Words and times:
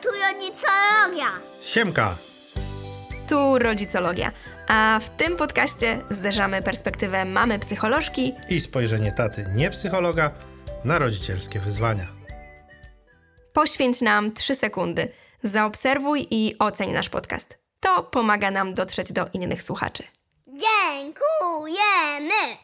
Tu 0.00 0.08
rodzicologia. 0.08 1.26
Siemka! 1.62 2.14
Tu 3.28 3.58
rodzicologia. 3.58 4.32
A 4.68 5.00
w 5.02 5.10
tym 5.10 5.36
podcaście 5.36 6.00
zderzamy 6.10 6.62
perspektywę 6.62 7.24
mamy 7.24 7.58
psycholożki 7.58 8.34
I 8.48 8.60
spojrzenie 8.60 9.12
taty, 9.12 9.46
nie 9.54 9.70
psychologa, 9.70 10.30
na 10.84 10.98
rodzicielskie 10.98 11.60
wyzwania. 11.60 12.06
Poświęć 13.52 14.00
nam 14.00 14.32
3 14.32 14.54
sekundy. 14.54 15.08
Zaobserwuj 15.42 16.26
i 16.30 16.56
oceń 16.58 16.92
nasz 16.92 17.08
podcast. 17.08 17.58
To 17.80 18.02
pomaga 18.02 18.50
nam 18.50 18.74
dotrzeć 18.74 19.12
do 19.12 19.26
innych 19.32 19.62
słuchaczy. 19.62 20.02
Dziękujemy. 20.46 22.56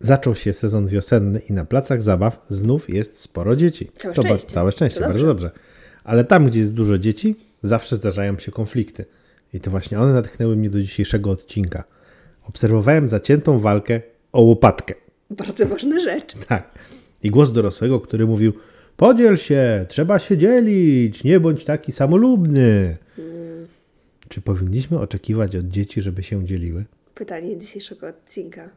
Zaczął 0.00 0.34
się 0.34 0.52
sezon 0.52 0.88
wiosenny 0.88 1.38
i 1.38 1.52
na 1.52 1.64
placach 1.64 2.02
zabaw 2.02 2.36
znów 2.50 2.90
jest 2.90 3.20
sporo 3.20 3.56
dzieci. 3.56 3.90
Całe 3.98 4.14
to 4.14 4.22
ba- 4.22 4.28
szczęście. 4.28 4.48
całe 4.54 4.72
szczęście, 4.72 5.00
To 5.00 5.06
bardzo 5.06 5.26
dobrze. 5.26 5.50
Ale 6.04 6.24
tam, 6.24 6.46
gdzie 6.46 6.60
jest 6.60 6.72
dużo 6.72 6.98
dzieci, 6.98 7.36
zawsze 7.62 7.96
zdarzają 7.96 8.38
się 8.38 8.52
konflikty. 8.52 9.04
I 9.54 9.60
to 9.60 9.70
właśnie 9.70 10.00
one 10.00 10.12
natchnęły 10.12 10.56
mnie 10.56 10.70
do 10.70 10.82
dzisiejszego 10.82 11.30
odcinka. 11.30 11.84
Obserwowałem 12.48 13.08
zaciętą 13.08 13.58
walkę 13.58 14.00
o 14.32 14.42
łopatkę. 14.42 14.94
Bardzo 15.30 15.66
ważna 15.66 16.00
rzecz. 16.00 16.34
Tak. 16.48 16.78
I 17.22 17.30
głos 17.30 17.52
dorosłego, 17.52 18.00
który 18.00 18.26
mówił: 18.26 18.52
Podziel 18.96 19.36
się, 19.36 19.86
trzeba 19.88 20.18
się 20.18 20.38
dzielić, 20.38 21.24
nie 21.24 21.40
bądź 21.40 21.64
taki 21.64 21.92
samolubny. 21.92 22.96
Czy 24.28 24.40
powinniśmy 24.40 24.98
oczekiwać 24.98 25.56
od 25.56 25.68
dzieci, 25.68 26.00
żeby 26.00 26.22
się 26.22 26.46
dzieliły? 26.46 26.84
Pytanie 27.14 27.58
dzisiejszego 27.58 28.06
odcinka. 28.08 28.70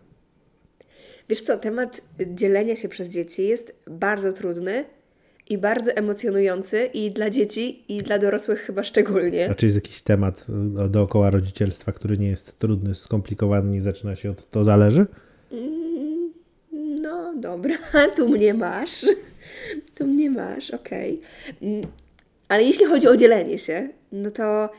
Wiesz 1.29 1.41
co, 1.41 1.57
temat 1.57 2.01
dzielenia 2.27 2.75
się 2.75 2.89
przez 2.89 3.09
dzieci 3.09 3.47
jest 3.47 3.75
bardzo 3.87 4.33
trudny 4.33 4.85
i 5.49 5.57
bardzo 5.57 5.91
emocjonujący 5.91 6.89
i 6.93 7.11
dla 7.11 7.29
dzieci, 7.29 7.83
i 7.87 8.03
dla 8.03 8.19
dorosłych 8.19 8.59
chyba 8.59 8.83
szczególnie. 8.83 9.49
A 9.49 9.55
czy 9.55 9.65
jest 9.65 9.75
jakiś 9.75 10.01
temat 10.01 10.45
y, 10.85 10.89
dookoła 10.89 11.29
rodzicielstwa, 11.29 11.91
który 11.91 12.17
nie 12.17 12.27
jest 12.27 12.59
trudny, 12.59 12.95
skomplikowany, 12.95 13.71
nie 13.71 13.81
zaczyna 13.81 14.15
się 14.15 14.31
od 14.31 14.49
to 14.49 14.63
zależy? 14.63 15.05
No 17.01 17.33
dobra, 17.35 17.77
tu 18.15 18.29
mnie 18.29 18.53
masz. 18.53 19.05
Tu 19.95 20.07
mnie 20.07 20.31
masz, 20.31 20.71
okej. 20.71 21.21
Mm, 21.61 21.87
Ale 22.47 22.63
jeśli 22.63 22.85
chodzi 22.85 23.07
o 23.07 23.17
dzielenie 23.17 23.57
się, 23.57 23.89
no 24.11 24.31
to 24.31 24.69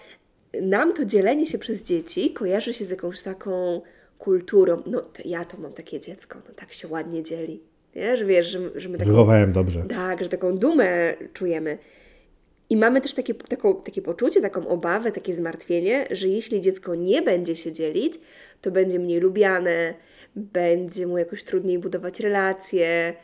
nam 0.63 0.93
to 0.93 1.05
dzielenie 1.05 1.47
się 1.47 1.59
przez 1.59 1.85
dzieci 1.85 2.31
kojarzy 2.31 2.75
się 2.75 2.85
z 2.85 2.91
jakąś 2.91 3.23
taką 3.23 3.81
kulturą. 4.19 4.83
No 4.87 5.03
ja 5.25 5.45
to 5.45 5.59
mam 5.59 5.73
takie 5.73 6.01
dziecko, 6.01 6.39
no 6.49 6.55
tak 6.55 6.73
się 6.73 6.89
ładnie 6.89 7.23
dzieli. 7.23 7.61
Nie? 7.97 8.17
Że 8.17 8.25
wiesz, 8.25 8.47
że, 8.47 8.61
że 8.75 8.89
my 8.89 8.99
taką, 8.99 9.11
Wychowałem 9.11 9.53
dobrze. 9.53 9.83
tak, 9.89 10.23
że 10.23 10.29
taką 10.29 10.59
dumę 10.59 11.15
czujemy. 11.33 11.79
I 12.71 12.77
mamy 12.77 13.01
też 13.01 13.13
takie, 13.13 13.35
taką, 13.35 13.75
takie 13.83 14.03
poczucie, 14.03 14.41
taką 14.41 14.69
obawę, 14.69 15.13
takie 15.13 15.35
zmartwienie, 15.35 16.07
że 16.11 16.29
jeśli 16.29 16.61
dziecko 16.61 16.95
nie 16.95 17.23
będzie 17.23 17.57
się 17.57 17.73
dzielić, 17.73 18.15
to 18.61 18.71
będzie 18.71 18.99
mniej 18.99 19.21
lubiane, 19.21 19.95
będzie 20.37 21.07
mu 21.07 21.19
jakoś 21.19 21.45
trudniej 21.45 21.79
budować 21.79 22.21
relacje. 22.21 23.15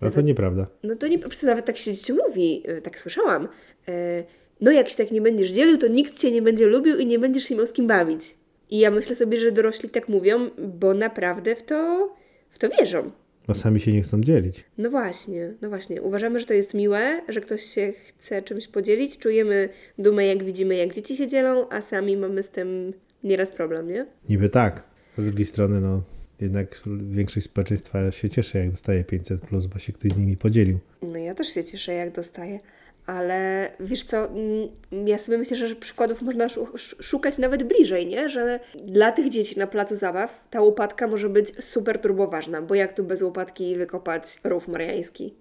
No 0.00 0.10
to 0.10 0.20
nieprawda. 0.20 0.66
No 0.82 0.96
to 0.96 1.08
nie, 1.08 1.18
po 1.18 1.28
prostu 1.28 1.46
nawet 1.46 1.64
tak 1.64 1.76
się 1.76 1.92
dzieciom 1.92 2.18
mówi, 2.28 2.62
y, 2.70 2.80
tak 2.82 2.98
słyszałam. 2.98 3.48
E, 3.88 4.24
No 4.60 4.70
jak 4.72 4.88
się 4.88 4.96
tak 4.96 5.10
nie 5.10 5.20
będziesz 5.20 5.50
dzielił, 5.50 5.78
to 5.78 5.88
nikt 5.88 6.18
Cię 6.18 6.30
nie 6.30 6.42
będzie 6.42 6.66
lubił 6.66 6.98
i 6.98 7.06
nie 7.06 7.18
będziesz 7.18 7.44
się 7.44 7.56
miał 7.56 7.66
z 7.66 7.72
kim 7.72 7.86
bawić. 7.86 8.34
I 8.70 8.78
ja 8.78 8.90
myślę 8.90 9.16
sobie, 9.16 9.38
że 9.38 9.52
dorośli 9.52 9.90
tak 9.90 10.08
mówią, 10.08 10.50
bo 10.58 10.94
naprawdę 10.94 11.56
w 11.56 11.62
to, 11.62 12.08
w 12.50 12.58
to 12.58 12.68
wierzą. 12.68 13.10
Bo 13.46 13.54
sami 13.54 13.80
się 13.80 13.92
nie 13.92 14.02
chcą 14.02 14.20
dzielić. 14.20 14.64
No 14.78 14.90
właśnie, 14.90 15.52
no 15.62 15.68
właśnie. 15.68 16.02
Uważamy, 16.02 16.40
że 16.40 16.46
to 16.46 16.54
jest 16.54 16.74
miłe, 16.74 17.22
że 17.28 17.40
ktoś 17.40 17.62
się 17.62 17.92
chce 18.06 18.42
czymś 18.42 18.68
podzielić. 18.68 19.18
Czujemy 19.18 19.68
dumę, 19.98 20.26
jak 20.26 20.44
widzimy, 20.44 20.76
jak 20.76 20.94
dzieci 20.94 21.16
się 21.16 21.26
dzielą, 21.26 21.68
a 21.68 21.80
sami 21.80 22.16
mamy 22.16 22.42
z 22.42 22.48
tym 22.48 22.92
nieraz 23.24 23.52
problem, 23.52 23.88
nie? 23.88 24.06
Niby 24.28 24.48
tak. 24.48 24.82
Z 25.18 25.24
drugiej 25.26 25.46
strony, 25.46 25.80
no 25.80 26.02
jednak 26.40 26.82
większość 27.10 27.46
społeczeństwa 27.46 28.10
się 28.10 28.30
cieszy, 28.30 28.58
jak 28.58 28.70
dostaje 28.70 29.04
500, 29.04 29.40
plus, 29.40 29.66
bo 29.66 29.78
się 29.78 29.92
ktoś 29.92 30.12
z 30.12 30.18
nimi 30.18 30.36
podzielił. 30.36 30.78
No 31.02 31.18
ja 31.18 31.34
też 31.34 31.54
się 31.54 31.64
cieszę, 31.64 31.92
jak 31.92 32.12
dostaję. 32.12 32.60
Ale 33.06 33.70
wiesz 33.80 34.02
co, 34.02 34.24
mm, 34.26 34.68
ja 35.06 35.18
sobie 35.18 35.38
myślę, 35.38 35.56
że 35.56 35.76
przykładów 35.76 36.22
można 36.22 36.48
szu- 36.48 36.68
sz- 36.74 37.04
szukać 37.06 37.38
nawet 37.38 37.62
bliżej, 37.62 38.06
nie? 38.06 38.28
Że 38.28 38.60
dla 38.84 39.12
tych 39.12 39.28
dzieci 39.28 39.58
na 39.58 39.66
placu 39.66 39.96
zabaw 39.96 40.40
ta 40.50 40.60
łopatka 40.60 41.06
może 41.06 41.28
być 41.28 41.64
super 41.64 41.98
turboważna, 42.00 42.62
bo 42.62 42.74
jak 42.74 42.92
tu 42.92 43.04
bez 43.04 43.22
łopatki 43.22 43.76
wykopać 43.76 44.40
rów 44.44 44.68
mariański? 44.68 45.34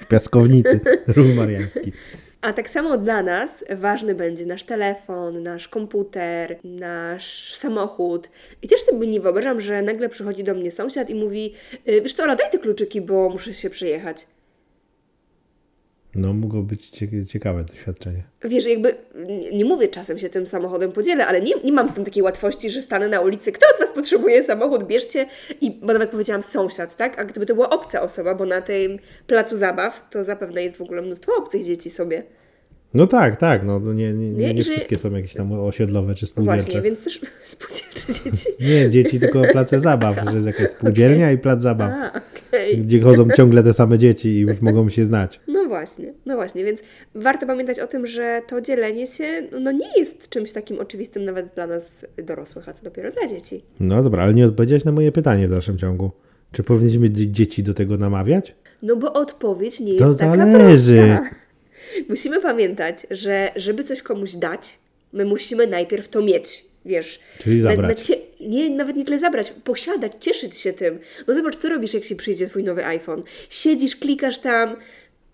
W 0.00 0.06
piaskownicy, 0.06 0.80
rów 1.16 1.26
mariański. 1.36 1.92
A 2.40 2.52
tak 2.52 2.70
samo 2.70 2.98
dla 2.98 3.22
nas 3.22 3.64
ważny 3.76 4.14
będzie 4.14 4.46
nasz 4.46 4.62
telefon, 4.62 5.42
nasz 5.42 5.68
komputer, 5.68 6.56
nasz 6.64 7.54
samochód. 7.54 8.30
I 8.62 8.68
też 8.68 8.80
sobie 8.80 9.06
nie 9.06 9.20
wyobrażam, 9.20 9.60
że 9.60 9.82
nagle 9.82 10.08
przychodzi 10.08 10.44
do 10.44 10.54
mnie 10.54 10.70
sąsiad 10.70 11.10
i 11.10 11.14
mówi: 11.14 11.54
"Y, 11.88 12.00
Wiesz 12.02 12.12
co, 12.12 12.22
Ola, 12.22 12.36
daj 12.36 12.50
te 12.50 12.58
kluczyki, 12.58 13.00
bo 13.00 13.28
muszę 13.28 13.54
się 13.54 13.70
przejechać. 13.70 14.26
No 16.14 16.32
mogło 16.32 16.62
być 16.62 16.90
cie- 16.90 17.26
ciekawe 17.26 17.64
doświadczenie. 17.64 18.22
Wiesz, 18.44 18.66
jakby 18.66 18.94
nie, 19.26 19.50
nie 19.50 19.64
mówię 19.64 19.88
czasem 19.88 20.18
się 20.18 20.28
tym 20.28 20.46
samochodem 20.46 20.92
podzielę, 20.92 21.26
ale 21.26 21.40
nie, 21.40 21.52
nie 21.64 21.72
mam 21.72 21.88
z 21.88 21.92
tym 21.92 22.04
takiej 22.04 22.22
łatwości, 22.22 22.70
że 22.70 22.82
stanę 22.82 23.08
na 23.08 23.20
ulicy. 23.20 23.52
Kto 23.52 23.66
z 23.76 23.80
Was 23.80 23.90
potrzebuje 23.92 24.42
samochód? 24.42 24.84
Bierzcie. 24.84 25.26
I 25.60 25.70
bo 25.70 25.92
nawet 25.92 26.10
powiedziałam 26.10 26.42
sąsiad, 26.42 26.96
tak? 26.96 27.18
A 27.20 27.24
gdyby 27.24 27.46
to 27.46 27.54
była 27.54 27.70
obca 27.70 28.02
osoba, 28.02 28.34
bo 28.34 28.44
na 28.44 28.60
tym 28.60 28.98
placu 29.26 29.56
zabaw 29.56 30.10
to 30.10 30.24
zapewne 30.24 30.62
jest 30.62 30.76
w 30.76 30.82
ogóle 30.82 31.02
mnóstwo 31.02 31.32
obcych 31.36 31.64
dzieci 31.64 31.90
sobie. 31.90 32.22
No 32.94 33.06
tak, 33.06 33.36
tak, 33.36 33.64
no 33.66 33.80
to 33.80 33.92
nie, 33.92 34.12
nie, 34.12 34.30
Nie, 34.30 34.54
nie, 34.54 34.62
że- 34.62 34.70
wszystkie 34.72 34.96
są 34.98 35.10
jakieś 35.16 35.34
tam 35.34 35.52
osiedlowe 35.52 36.14
czy 36.14 36.26
spółdzielcze. 36.26 36.62
Właśnie, 36.62 36.82
więc 36.82 37.04
też 37.04 37.20
spółdzielcze 37.44 38.12
dzieci. 38.24 38.48
Nie, 38.60 38.90
dzieci 38.90 39.20
tylko 39.20 39.42
place 39.52 39.80
zabaw, 39.80 40.16
że 40.30 40.34
jest 40.34 40.46
jakaś 40.46 40.70
spółdzielnia 40.78 41.32
i 41.32 41.38
plac 41.38 41.62
zabaw, 41.62 41.92
A, 41.92 42.20
okej. 42.48 42.78
gdzie 42.78 43.00
chodzą 43.00 43.24
ciągle 43.36 43.62
te 43.62 43.74
same 43.74 43.98
dzieci 43.98 44.28
i 44.28 44.38
już 44.40 44.60
mogą 44.60 44.88
się 44.88 45.04
znać. 45.04 45.40
No 45.48 45.64
właśnie, 45.68 46.12
no 46.26 46.36
właśnie, 46.36 46.64
więc 46.64 46.80
warto 47.14 47.46
pamiętać 47.46 47.80
o 47.80 47.86
tym, 47.86 48.06
że 48.06 48.42
to 48.48 48.60
dzielenie 48.60 49.06
się 49.06 49.42
no 49.60 49.72
nie 49.72 49.88
jest 49.98 50.28
czymś 50.28 50.52
takim 50.52 50.78
oczywistym 50.80 51.24
nawet 51.24 51.54
dla 51.54 51.66
nas 51.66 52.06
dorosłych, 52.24 52.68
a 52.68 52.72
co 52.72 52.84
dopiero 52.84 53.10
dla 53.10 53.26
dzieci. 53.26 53.64
No 53.80 54.02
dobra, 54.02 54.22
ale 54.22 54.34
nie 54.34 54.46
odpowiedziałeś 54.46 54.84
na 54.84 54.92
moje 54.92 55.12
pytanie 55.12 55.48
w 55.48 55.50
dalszym 55.50 55.78
ciągu. 55.78 56.10
Czy 56.52 56.62
powinniśmy 56.62 57.10
dzieci 57.10 57.62
do 57.62 57.74
tego 57.74 57.96
namawiać? 57.96 58.54
No 58.82 58.96
bo 58.96 59.12
odpowiedź 59.12 59.80
nie 59.80 59.98
To 59.98 60.08
jest 60.08 60.20
taka 60.20 60.36
zależy. 60.36 60.96
prosta. 61.18 61.36
Musimy 62.08 62.40
pamiętać, 62.40 63.06
że 63.10 63.52
żeby 63.56 63.84
coś 63.84 64.02
komuś 64.02 64.32
dać, 64.32 64.78
my 65.12 65.24
musimy 65.24 65.66
najpierw 65.66 66.08
to 66.08 66.22
mieć, 66.22 66.64
wiesz. 66.84 67.20
Czyli 67.38 67.62
Na- 67.62 67.70
zabrać. 67.70 67.98
Na, 67.98 68.04
cie, 68.04 68.16
nie, 68.40 68.70
nawet 68.70 68.96
nie 68.96 69.04
tyle 69.04 69.18
zabrać, 69.18 69.50
posiadać, 69.64 70.12
cieszyć 70.20 70.56
się 70.56 70.72
tym. 70.72 70.98
No 71.28 71.34
zobacz, 71.34 71.56
co 71.56 71.68
robisz, 71.68 71.94
jak 71.94 72.04
się 72.04 72.16
przyjdzie 72.16 72.46
twój 72.46 72.64
nowy 72.64 72.84
iPhone. 72.86 73.22
Siedzisz, 73.50 73.96
klikasz 73.96 74.38
tam, 74.38 74.76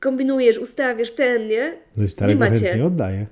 kombinujesz, 0.00 0.58
ustawiasz 0.58 1.10
ten, 1.10 1.48
nie? 1.48 1.72
No 1.96 2.02
i 2.02 2.06
nie 2.06 2.08
starego 2.08 2.38
macie. 2.40 2.60
chętnie 2.60 2.84
oddaję. 2.84 3.26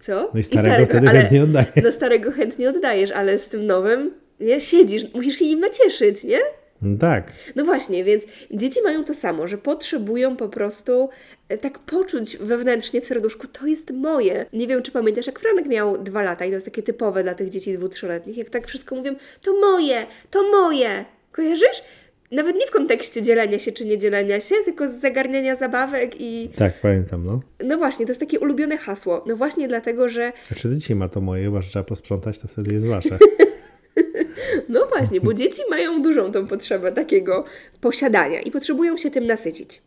Co? 0.00 0.30
No 0.34 0.40
i 0.40 0.42
starego 0.42 0.86
wtedy 0.86 1.08
ale, 1.08 1.20
chętnie 1.20 1.42
oddaję. 1.42 1.66
No 1.84 1.92
starego 1.92 2.32
chętnie 2.32 2.68
oddajesz, 2.68 3.10
ale 3.10 3.38
z 3.38 3.48
tym 3.48 3.66
nowym, 3.66 4.14
nie? 4.40 4.60
Siedzisz, 4.60 5.14
musisz 5.14 5.38
się 5.38 5.44
nim 5.46 5.60
nacieszyć, 5.60 6.24
nie? 6.24 6.38
Tak. 7.00 7.32
No 7.56 7.64
właśnie, 7.64 8.04
więc 8.04 8.24
dzieci 8.50 8.80
mają 8.84 9.04
to 9.04 9.14
samo, 9.14 9.48
że 9.48 9.58
potrzebują 9.58 10.36
po 10.36 10.48
prostu 10.48 11.08
e, 11.48 11.58
tak 11.58 11.78
poczuć 11.78 12.36
wewnętrznie 12.36 13.00
w 13.00 13.04
serduszku, 13.04 13.46
to 13.46 13.66
jest 13.66 13.90
moje. 13.90 14.46
Nie 14.52 14.66
wiem, 14.66 14.82
czy 14.82 14.90
pamiętasz, 14.90 15.26
jak 15.26 15.38
Franek 15.38 15.66
miał 15.66 15.98
dwa 15.98 16.22
lata 16.22 16.44
i 16.44 16.48
to 16.48 16.54
jest 16.54 16.66
takie 16.66 16.82
typowe 16.82 17.22
dla 17.22 17.34
tych 17.34 17.48
dzieci 17.48 17.78
dwu, 17.78 17.88
trzyletnich, 17.88 18.36
jak 18.36 18.50
tak 18.50 18.66
wszystko 18.66 18.94
mówią, 18.94 19.14
to 19.42 19.60
moje, 19.60 20.06
to 20.30 20.42
moje. 20.50 21.04
Kojarzysz? 21.32 21.82
Nawet 22.32 22.56
nie 22.56 22.66
w 22.66 22.70
kontekście 22.70 23.22
dzielenia 23.22 23.58
się 23.58 23.72
czy 23.72 23.84
nie 23.84 23.98
dzielenia 23.98 24.40
się, 24.40 24.54
tylko 24.64 24.88
z 24.88 24.92
zagarniania 24.92 25.56
zabawek 25.56 26.20
i... 26.20 26.50
Tak, 26.56 26.80
pamiętam, 26.80 27.24
no. 27.24 27.40
No 27.64 27.78
właśnie, 27.78 28.06
to 28.06 28.10
jest 28.10 28.20
takie 28.20 28.40
ulubione 28.40 28.76
hasło. 28.76 29.24
No 29.26 29.36
właśnie 29.36 29.68
dlatego, 29.68 30.08
że 30.08 30.32
Znaczy 30.48 30.68
do 30.68 30.74
dzisiaj 30.74 30.96
ma 30.96 31.08
to 31.08 31.20
moje, 31.20 31.44
chyba 31.44 31.60
że 31.60 31.70
trzeba 31.70 31.84
posprzątać, 31.84 32.38
to 32.38 32.48
wtedy 32.48 32.74
jest 32.74 32.86
wasze. 32.86 33.18
No 34.68 34.86
właśnie, 34.86 35.20
bo 35.20 35.34
dzieci 35.34 35.62
mają 35.70 36.02
dużą 36.02 36.32
tą 36.32 36.46
potrzebę 36.46 36.92
takiego 36.92 37.44
posiadania 37.80 38.40
i 38.40 38.50
potrzebują 38.50 38.96
się 38.96 39.10
tym 39.10 39.26
nasycić. 39.26 39.82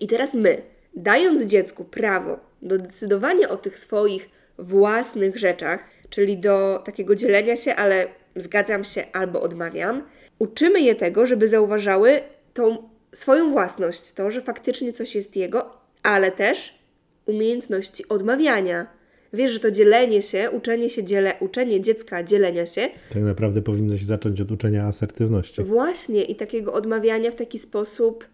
I 0.00 0.06
teraz 0.06 0.34
my, 0.34 0.62
dając 0.94 1.42
dziecku 1.42 1.84
prawo 1.84 2.40
do 2.62 2.78
decydowania 2.78 3.48
o 3.48 3.56
tych 3.56 3.78
swoich 3.78 4.28
własnych 4.58 5.36
rzeczach, 5.36 5.84
czyli 6.10 6.38
do 6.38 6.82
takiego 6.84 7.14
dzielenia 7.14 7.56
się, 7.56 7.74
ale 7.74 8.06
zgadzam 8.36 8.84
się 8.84 9.04
albo 9.12 9.40
odmawiam, 9.42 10.02
uczymy 10.38 10.80
je 10.80 10.94
tego, 10.94 11.26
żeby 11.26 11.48
zauważały 11.48 12.20
tą 12.54 12.88
swoją 13.12 13.50
własność, 13.50 14.12
to, 14.12 14.30
że 14.30 14.42
faktycznie 14.42 14.92
coś 14.92 15.14
jest 15.14 15.36
jego, 15.36 15.70
ale 16.02 16.32
też 16.32 16.78
umiejętności 17.26 18.08
odmawiania. 18.08 18.86
Wiesz, 19.34 19.52
że 19.52 19.60
to 19.60 19.70
dzielenie 19.70 20.22
się, 20.22 20.50
uczenie 20.50 20.90
się 20.90 21.04
dziele, 21.04 21.34
uczenie 21.40 21.80
dziecka 21.80 22.22
dzielenia 22.22 22.66
się 22.66 22.88
Tak 23.12 23.22
naprawdę 23.22 23.62
powinno 23.62 23.98
się 23.98 24.04
zacząć 24.04 24.40
od 24.40 24.50
uczenia 24.50 24.84
asertywności. 24.86 25.62
Właśnie 25.62 26.22
i 26.22 26.34
takiego 26.34 26.72
odmawiania 26.72 27.30
w 27.30 27.34
taki 27.34 27.58
sposób 27.58 28.24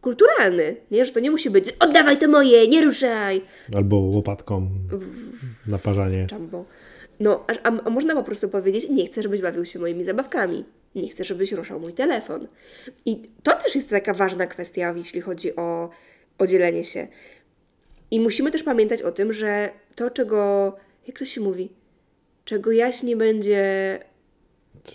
kulturalny, 0.00 0.76
nie? 0.90 1.04
Że 1.04 1.12
to 1.12 1.20
nie 1.20 1.30
musi 1.30 1.50
być 1.50 1.72
oddawaj 1.80 2.18
to 2.18 2.28
moje, 2.28 2.68
nie 2.68 2.84
ruszaj, 2.84 3.42
Albo 3.76 3.96
łopatką 3.96 4.68
naparzanie. 5.66 6.26
Jumbo. 6.32 6.64
No, 7.20 7.44
a, 7.46 7.68
a, 7.68 7.84
a 7.84 7.90
można 7.90 8.14
po 8.14 8.22
prostu 8.22 8.48
powiedzieć, 8.48 8.88
nie 8.88 9.06
chcę, 9.06 9.22
żebyś 9.22 9.40
bawił 9.40 9.64
się 9.64 9.78
moimi 9.78 10.04
zabawkami. 10.04 10.64
Nie 10.94 11.08
chcę, 11.08 11.24
żebyś 11.24 11.52
ruszał 11.52 11.80
mój 11.80 11.92
telefon. 11.92 12.46
I 13.06 13.22
to 13.42 13.56
też 13.56 13.74
jest 13.74 13.90
taka 13.90 14.14
ważna 14.14 14.46
kwestia, 14.46 14.94
jeśli 14.96 15.20
chodzi 15.20 15.56
o, 15.56 15.90
o 16.38 16.46
dzielenie 16.46 16.84
się. 16.84 17.08
I 18.14 18.20
musimy 18.20 18.50
też 18.50 18.62
pamiętać 18.62 19.02
o 19.02 19.12
tym, 19.12 19.32
że 19.32 19.70
to, 19.94 20.10
czego, 20.10 20.72
jak 21.06 21.18
to 21.18 21.24
się 21.24 21.40
mówi, 21.40 21.68
czego 22.44 22.72
Jaś 22.72 23.02
nie 23.02 23.16
będzie, 23.16 23.98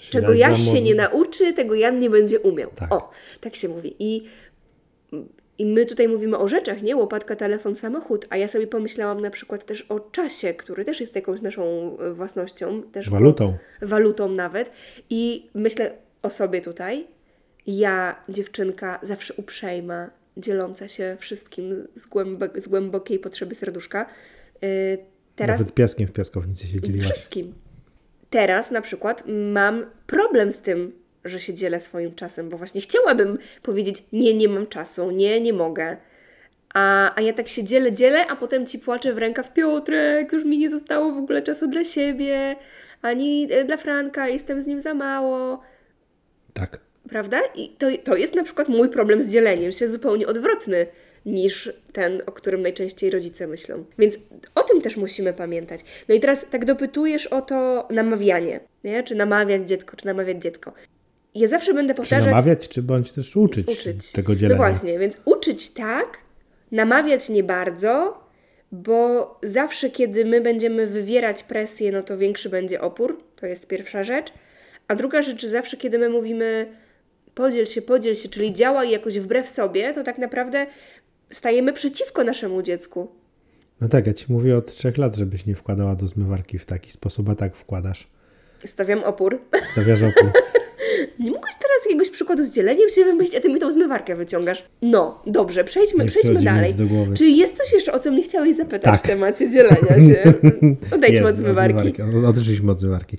czego 0.09 0.33
Jaś 0.33 0.71
się 0.71 0.81
nie 0.81 0.95
nauczy, 0.95 1.53
tego 1.53 1.75
Jan 1.75 1.99
nie 1.99 2.09
będzie 2.09 2.39
umiał. 2.39 2.69
Tak. 2.75 2.93
O, 2.93 3.11
tak 3.41 3.55
się 3.55 3.69
mówi. 3.69 3.95
I, 3.99 4.23
I 5.57 5.65
my 5.65 5.85
tutaj 5.85 6.07
mówimy 6.07 6.37
o 6.37 6.47
rzeczach, 6.47 6.81
nie? 6.81 6.95
Łopatka, 6.95 7.35
telefon, 7.35 7.75
samochód, 7.75 8.25
a 8.29 8.37
ja 8.37 8.47
sobie 8.47 8.67
pomyślałam 8.67 9.21
na 9.21 9.29
przykład 9.29 9.65
też 9.65 9.81
o 9.81 9.99
czasie, 9.99 10.53
który 10.53 10.85
też 10.85 10.99
jest 10.99 11.15
jakąś 11.15 11.41
naszą 11.41 11.97
e, 11.99 12.13
własnością. 12.13 12.83
Też 12.83 13.09
Walutą. 13.09 13.57
walutą 13.81 14.31
nawet. 14.31 14.71
I 15.09 15.49
myślę 15.53 15.91
o 16.21 16.29
sobie 16.29 16.61
tutaj. 16.61 17.07
Ja, 17.67 18.23
dziewczynka, 18.29 18.99
zawsze 19.03 19.33
uprzejma, 19.37 20.18
dzieląca 20.41 20.87
się 20.87 21.17
wszystkim 21.19 21.87
z, 21.93 22.07
głębok- 22.07 22.59
z 22.61 22.67
głębokiej 22.67 23.19
potrzeby 23.19 23.55
serduszka. 23.55 24.05
Yy, 24.61 24.69
teraz 25.35 25.59
Nawet 25.59 25.73
piaskiem 25.73 26.07
w 26.07 26.11
piaskownicy 26.11 26.67
się 26.67 26.81
dzieliłaś. 26.81 27.11
wszystkim. 27.11 27.53
Teraz 28.29 28.71
na 28.71 28.81
przykład 28.81 29.23
mam 29.53 29.85
problem 30.07 30.51
z 30.51 30.57
tym, 30.57 30.91
że 31.25 31.39
się 31.39 31.53
dzielę 31.53 31.79
swoim 31.79 32.15
czasem, 32.15 32.49
bo 32.49 32.57
właśnie 32.57 32.81
chciałabym 32.81 33.37
powiedzieć, 33.63 34.03
nie, 34.13 34.33
nie 34.33 34.49
mam 34.49 34.67
czasu, 34.67 35.11
nie, 35.11 35.41
nie 35.41 35.53
mogę. 35.53 35.97
A, 36.73 37.13
a 37.15 37.21
ja 37.21 37.33
tak 37.33 37.47
się 37.47 37.63
dzielę, 37.63 37.91
dzielę, 37.93 38.27
a 38.27 38.35
potem 38.35 38.65
ci 38.65 38.79
płaczę 38.79 39.13
w 39.13 39.17
rękaw, 39.17 39.53
Piotrek, 39.53 40.31
już 40.33 40.43
mi 40.45 40.57
nie 40.57 40.69
zostało 40.69 41.11
w 41.11 41.17
ogóle 41.17 41.41
czasu 41.41 41.67
dla 41.67 41.83
siebie, 41.83 42.55
ani 43.01 43.47
e, 43.53 43.63
dla 43.63 43.77
Franka, 43.77 44.27
jestem 44.27 44.61
z 44.61 44.67
nim 44.67 44.81
za 44.81 44.93
mało, 44.93 45.61
Tak. 46.53 46.79
Prawda? 47.09 47.41
I 47.55 47.69
to, 47.69 47.87
to 48.03 48.15
jest 48.15 48.35
na 48.35 48.43
przykład 48.43 48.69
mój 48.69 48.89
problem 48.89 49.21
z 49.21 49.27
dzieleniem 49.27 49.71
się 49.71 49.87
zupełnie 49.87 50.27
odwrotny 50.27 50.85
niż 51.25 51.69
ten, 51.93 52.21
o 52.25 52.31
którym 52.31 52.61
najczęściej 52.61 53.09
rodzice 53.09 53.47
myślą. 53.47 53.85
Więc 53.99 54.19
o 54.55 54.63
tym 54.63 54.81
też 54.81 54.97
musimy 54.97 55.33
pamiętać. 55.33 55.79
No 56.09 56.15
i 56.15 56.19
teraz 56.19 56.45
tak 56.49 56.65
dopytujesz 56.65 57.27
o 57.27 57.41
to 57.41 57.87
namawianie, 57.91 58.59
nie? 58.83 59.03
Czy 59.03 59.15
namawiać 59.15 59.67
dziecko, 59.67 59.97
czy 59.97 60.05
namawiać 60.05 60.41
dziecko. 60.41 60.73
Ja 61.35 61.47
zawsze 61.47 61.73
będę 61.73 61.93
Czy 61.93 61.97
powtarzać... 61.97 62.25
namawiać, 62.25 62.67
czy 62.67 62.81
bądź 62.81 63.11
też 63.11 63.35
uczyć, 63.37 63.67
uczyć. 63.67 64.11
tego 64.11 64.35
dzielenia. 64.35 64.55
No 64.61 64.71
właśnie, 64.71 64.99
więc 64.99 65.17
uczyć 65.25 65.69
tak, 65.69 66.17
namawiać 66.71 67.29
nie 67.29 67.43
bardzo, 67.43 68.23
bo 68.71 69.39
zawsze, 69.43 69.89
kiedy 69.89 70.25
my 70.25 70.41
będziemy 70.41 70.87
wywierać 70.87 71.43
presję, 71.43 71.91
no 71.91 72.03
to 72.03 72.17
większy 72.17 72.49
będzie 72.49 72.81
opór. 72.81 73.23
To 73.35 73.45
jest 73.45 73.67
pierwsza 73.67 74.03
rzecz. 74.03 74.33
A 74.87 74.95
druga 74.95 75.21
rzecz, 75.21 75.45
zawsze, 75.45 75.77
kiedy 75.77 75.99
my 75.99 76.09
mówimy 76.09 76.65
podziel 77.39 77.65
się, 77.65 77.81
podziel 77.81 78.15
się, 78.15 78.29
czyli 78.29 78.53
działaj 78.53 78.91
jakoś 78.91 79.19
wbrew 79.19 79.49
sobie, 79.49 79.93
to 79.93 80.03
tak 80.03 80.17
naprawdę 80.17 80.67
stajemy 81.31 81.73
przeciwko 81.73 82.23
naszemu 82.23 82.61
dziecku. 82.61 83.07
No 83.81 83.87
tak, 83.89 84.07
ja 84.07 84.13
ci 84.13 84.25
mówię 84.29 84.57
od 84.57 84.75
trzech 84.75 84.97
lat, 84.97 85.15
żebyś 85.15 85.45
nie 85.45 85.55
wkładała 85.55 85.95
do 85.95 86.07
zmywarki 86.07 86.59
w 86.59 86.65
taki 86.65 86.91
sposób, 86.91 87.29
a 87.29 87.35
tak 87.35 87.55
wkładasz. 87.55 88.07
Stawiam 88.65 89.03
opór. 89.03 89.41
Stawiasz 89.71 89.99
opór. 90.01 90.31
Nie 91.19 91.31
mogłeś 91.31 91.53
teraz 91.53 91.85
jakiegoś 91.85 92.09
przykładu 92.09 92.43
z 92.43 92.53
dzieleniem 92.53 92.89
się 92.89 93.03
wymyślić, 93.03 93.35
a 93.37 93.41
ty 93.41 93.49
mi 93.49 93.59
tą 93.59 93.71
zmywarkę 93.71 94.15
wyciągasz. 94.15 94.63
No, 94.81 95.21
dobrze, 95.27 95.63
przejdźmy, 95.63 96.03
Nie 96.03 96.09
przejdźmy 96.09 96.41
dalej. 96.41 96.73
Czy 97.17 97.25
jest 97.25 97.57
coś 97.57 97.73
jeszcze, 97.73 97.91
o 97.93 97.99
co 97.99 98.11
mnie 98.11 98.23
chciałeś 98.23 98.55
zapytać 98.55 98.83
Tak. 98.91 99.03
w 99.03 99.07
temacie 99.07 99.49
dzielenia 99.49 99.99
się? 100.09 100.33
Odejdźmy 100.95 101.25
Jest, 101.27 101.33
od 101.33 101.35
zmywarki. 101.37 102.01
Od- 102.01 102.25
Odeszliśmy 102.25 102.71
od 102.71 102.79
zmywarki. 102.79 103.17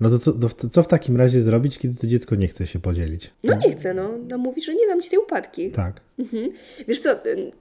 No 0.00 0.10
to 0.10 0.18
co, 0.18 0.32
to, 0.32 0.68
co 0.70 0.82
w 0.82 0.88
takim 0.88 1.16
razie 1.16 1.42
zrobić, 1.42 1.78
kiedy 1.78 1.94
to 2.00 2.06
dziecko 2.06 2.34
nie 2.34 2.48
chce 2.48 2.66
się 2.66 2.78
podzielić? 2.78 3.30
No 3.44 3.56
nie 3.56 3.72
chcę, 3.72 3.94
no. 3.94 4.10
no 4.28 4.38
mówi, 4.38 4.62
że 4.62 4.74
nie 4.74 4.86
dam 4.86 5.02
ci 5.02 5.10
tej 5.10 5.18
upadki. 5.18 5.70
Tak. 5.70 6.00
Mhm. 6.18 6.50
Wiesz 6.88 7.00
co, 7.00 7.26
y, 7.26 7.52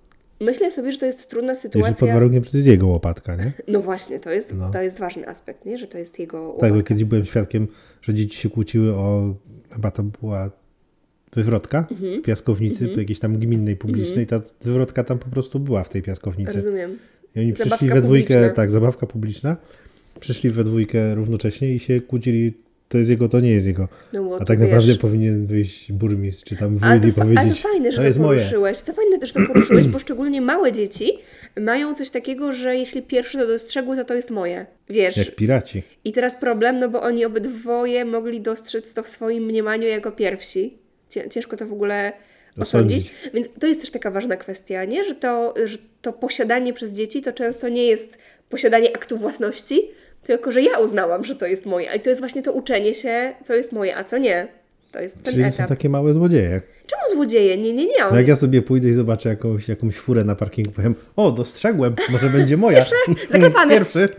myślę 0.42 0.72
sobie, 0.72 0.92
że 0.92 0.98
to 1.00 1.06
jest 1.06 1.30
trudna 1.30 1.54
Jeżeli 1.54 1.70
pod 1.72 1.84
sytuacja. 1.86 2.14
warunkiem, 2.14 2.44
że 2.44 2.52
to 2.52 2.58
jest 2.58 2.68
jego 2.70 2.88
łopatka, 2.88 3.36
nie? 3.36 3.52
No 3.74 3.82
właśnie, 3.82 4.20
to 4.20 4.32
jest, 4.32 4.54
No. 4.54 4.70
to 4.72 4.82
jest 4.82 5.00
ważny 5.00 5.28
aspekt, 5.28 5.66
nie? 5.66 5.78
Że 5.78 5.88
to 5.88 5.98
jest 5.98 6.20
jego 6.20 6.58
Tak, 6.60 6.74
bo 6.74 6.82
kiedyś 6.82 7.04
byłem 7.04 7.26
świadkiem, 7.26 7.68
że 8.02 8.14
dzieci 8.14 8.38
się 8.38 8.50
kłóciły 8.50 8.94
o, 8.94 9.36
chyba 9.72 9.92
to 9.92 10.04
była 10.04 10.52
wywrotka 11.34 11.88
Mhm. 11.92 12.20
w 12.22 12.26
piaskownicy, 12.26 12.90
jakiejś 12.98 13.20
tam 13.20 13.38
gminnej, 13.40 13.76
publicznej. 13.76 14.28
Ta 14.28 14.42
wywrotka 14.62 15.04
tam 15.04 15.20
po 15.20 15.30
prostu 15.30 15.60
była 15.60 15.84
w 15.84 15.90
tej 15.90 16.02
piaskownicy. 16.02 16.54
Rozumiem. 16.54 16.98
I 17.36 17.40
oni 17.40 17.54
Zabawka 17.54 17.76
przyszli 17.76 17.90
we 17.94 18.02
dwójkę, 18.02 18.34
publiczna. 18.34 18.54
tak, 18.56 18.72
zabawka 18.72 19.06
publiczna. 19.08 19.58
Przyszli 20.20 20.50
we 20.50 20.64
dwójkę 20.64 21.16
równocześnie 21.16 21.76
i 21.76 21.80
się 21.80 22.02
kłócili, 22.02 22.54
to 22.90 22.98
jest 22.98 23.10
jego, 23.10 23.30
to 23.30 23.40
nie 23.40 23.52
jest 23.52 23.68
jego. 23.68 23.88
No, 24.14 24.36
A 24.36 24.40
to 24.40 24.46
tak 24.46 24.60
wiesz- 24.60 24.70
naprawdę 24.70 24.96
powinien 24.96 25.46
wyjść 25.48 25.92
burmistrz, 25.92 26.44
czy 26.44 26.56
tam 26.56 26.70
wójt 26.78 26.82
to, 27.02 27.08
i 27.08 27.12
ale 27.22 27.36
powiedzieć, 27.36 27.62
to 27.62 27.70
fajne, 27.70 27.92
że 27.92 27.96
to 27.98 28.02
to, 28.02 28.08
jest 28.08 28.20
moje. 28.20 28.40
poruszyłeś. 28.40 28.82
To 28.82 28.94
fajne 28.94 29.20
też, 29.20 29.34
że 29.34 29.34
to 29.34 29.40
poruszyłeś, 29.54 29.88
bo 29.88 30.00
szczególnie 30.00 30.42
małe 30.42 30.72
dzieci 30.72 31.12
mają 31.60 31.96
coś 31.96 32.10
takiego, 32.10 32.54
że 32.54 32.76
jeśli 32.76 33.02
pierwszy 33.02 33.38
to 33.38 33.48
dostrzegły, 33.48 33.96
to 33.98 34.06
to 34.06 34.14
jest 34.14 34.30
moje. 34.32 34.66
Wiesz. 34.90 35.18
Jak 35.18 35.36
piraci. 35.36 35.84
I 36.06 36.12
teraz 36.12 36.36
problem, 36.36 36.80
no 36.80 36.90
bo 36.90 37.02
oni 37.02 37.26
obydwoje 37.26 38.06
mogli 38.06 38.42
dostrzec 38.42 38.94
to 38.94 39.04
w 39.04 39.08
swoim 39.08 39.44
mniemaniu 39.44 39.88
jako 39.88 40.12
pierwsi. 40.12 40.74
Cię- 41.10 41.30
Ciężko 41.30 41.58
to 41.58 41.66
w 41.68 41.74
ogóle 41.74 42.14
osądzić. 42.58 42.98
Osądzić. 43.04 43.32
Więc 43.34 43.48
to 43.60 43.68
jest 43.68 43.82
też 43.82 43.90
taka 43.90 44.12
ważna 44.12 44.38
kwestia, 44.38 44.86
nie? 44.86 45.04
Że 45.04 45.16
to, 45.16 45.54
że 45.66 45.78
to 46.02 46.14
posiadanie 46.14 46.74
przez 46.74 46.92
dzieci 46.96 47.22
to 47.22 47.34
często 47.34 47.70
nie 47.70 47.86
jest 47.86 48.18
posiadanie 48.50 48.96
aktu 48.96 49.18
własności, 49.18 49.82
tylko 50.26 50.52
że 50.52 50.62
ja 50.62 50.80
uznałam, 50.80 51.24
że 51.24 51.36
to 51.36 51.46
jest 51.46 51.66
moje. 51.66 51.90
Ale 51.90 52.00
to 52.00 52.10
jest 52.10 52.22
właśnie 52.22 52.42
to 52.42 52.54
uczenie 52.54 52.94
się, 52.94 53.34
co 53.44 53.54
jest 53.54 53.72
moje, 53.72 53.98
a 53.98 54.04
co 54.04 54.18
nie. 54.18 54.48
To 54.92 55.00
jest 55.02 55.16
ten 55.24 55.34
Czyli 55.34 55.44
są 55.44 55.56
etap. 55.56 55.70
takie 55.70 55.90
małe 55.90 56.14
złodzieje. 56.14 56.62
Czemu 56.88 57.02
złodzieje? 57.16 57.58
Nie, 57.58 57.74
nie, 57.74 57.86
nie. 57.86 58.06
On... 58.06 58.12
No 58.12 58.18
jak 58.18 58.28
ja 58.28 58.36
sobie 58.36 58.62
pójdę 58.62 58.88
i 58.90 58.94
zobaczę 58.94 59.30
jakąś, 59.30 59.68
jakąś 59.68 59.96
furę 59.96 60.24
na 60.24 60.36
parkingu, 60.36 60.72
powiem, 60.72 60.96
o, 61.16 61.32
dostrzegłem, 61.32 61.96
może 62.12 62.30
będzie 62.30 62.58
moja. 62.58 62.86
zakopane. 63.30 63.74
Pierwszy. 63.78 64.10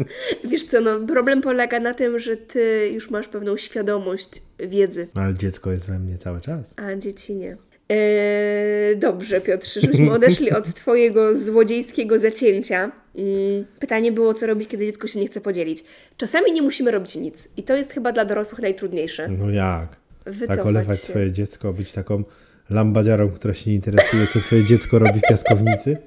Wiesz 0.44 0.64
co, 0.64 0.80
no 0.80 1.00
problem 1.00 1.40
polega 1.40 1.80
na 1.80 1.94
tym, 1.94 2.18
że 2.18 2.36
ty 2.36 2.90
już 2.94 3.10
masz 3.10 3.28
pewną 3.28 3.56
świadomość 3.56 4.30
wiedzy, 4.58 5.08
Ale 5.14 5.34
dziecko 5.34 5.70
jest 5.70 5.86
we 5.86 5.98
mnie 5.98 6.18
cały 6.18 6.40
czas. 6.40 6.74
a 6.76 6.94
dzieci 6.96 7.34
nie. 7.34 7.56
Eee, 7.88 8.96
dobrze, 8.96 9.40
Piotrze, 9.40 9.80
żebyśmy 9.80 10.12
odeszli 10.18 10.52
od 10.52 10.74
Twojego 10.74 11.34
złodziejskiego 11.34 12.18
zacięcia. 12.18 12.92
Mm, 13.16 13.64
Pytanie 13.80 14.12
było, 14.12 14.34
co 14.34 14.46
robić, 14.46 14.68
kiedy 14.68 14.86
dziecko 14.86 15.08
się 15.08 15.20
nie 15.20 15.26
chce 15.26 15.40
podzielić. 15.40 15.84
Czasami 16.16 16.52
nie 16.52 16.62
musimy 16.62 16.90
robić 16.90 17.16
nic 17.16 17.48
i 17.56 17.62
to 17.62 17.76
jest 17.76 17.92
chyba 17.92 18.12
dla 18.12 18.24
dorosłych 18.24 18.60
najtrudniejsze. 18.60 19.28
No 19.28 19.50
jak? 19.50 19.96
Wycofać 20.24 20.56
tak 20.56 20.66
olewać 20.66 21.00
się. 21.00 21.06
swoje 21.06 21.32
dziecko, 21.32 21.72
być 21.72 21.92
taką 21.92 22.22
lambadziarą, 22.70 23.30
która 23.30 23.54
się 23.54 23.70
nie 23.70 23.76
interesuje, 23.76 24.26
co 24.32 24.38
twoje 24.38 24.64
dziecko 24.64 24.98
robi 24.98 25.20
w 25.20 25.28
piaskownicy? 25.28 25.96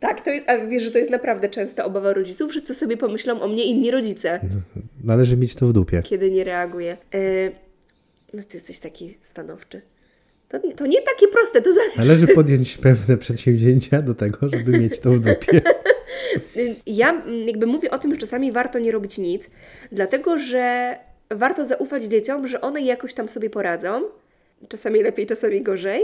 Tak, 0.00 0.24
to 0.24 0.30
jest, 0.30 0.48
a 0.50 0.66
wiesz, 0.66 0.82
że 0.82 0.90
to 0.90 0.98
jest 0.98 1.10
naprawdę 1.10 1.48
częsta 1.48 1.84
obawa 1.84 2.12
rodziców, 2.12 2.54
że 2.54 2.62
co 2.62 2.74
sobie 2.74 2.96
pomyślą 2.96 3.40
o 3.40 3.48
mnie 3.48 3.64
inni 3.64 3.90
rodzice, 3.90 4.40
Należy 5.04 5.36
mieć 5.36 5.54
to 5.54 5.66
w 5.68 5.72
dupie. 5.72 6.02
kiedy 6.02 6.30
nie 6.30 6.44
reaguję. 6.44 6.96
Eee, 7.12 7.50
no 8.34 8.42
ty 8.48 8.56
jesteś 8.56 8.78
taki 8.78 9.14
stanowczy. 9.22 9.80
To, 10.48 10.58
to 10.76 10.86
nie 10.86 11.02
takie 11.02 11.28
proste, 11.28 11.62
to 11.62 11.72
zależy. 11.72 11.98
Należy 11.98 12.26
podjąć 12.28 12.78
pewne 12.78 13.16
przedsięwzięcia 13.16 14.02
do 14.02 14.14
tego, 14.14 14.38
żeby 14.48 14.78
mieć 14.78 14.98
to 14.98 15.10
w 15.12 15.18
dupie. 15.20 15.60
Ja 16.86 17.10
mm, 17.10 17.48
jakby 17.48 17.66
mówię 17.66 17.90
o 17.90 17.98
tym, 17.98 18.14
że 18.14 18.20
czasami 18.20 18.52
warto 18.52 18.78
nie 18.78 18.92
robić 18.92 19.18
nic, 19.18 19.44
dlatego 19.92 20.38
że 20.38 20.96
warto 21.30 21.64
zaufać 21.64 22.02
dzieciom, 22.02 22.46
że 22.46 22.60
one 22.60 22.80
jakoś 22.80 23.14
tam 23.14 23.28
sobie 23.28 23.50
poradzą. 23.50 24.02
Czasami 24.68 25.02
lepiej, 25.02 25.26
czasami 25.26 25.62
gorzej, 25.62 26.02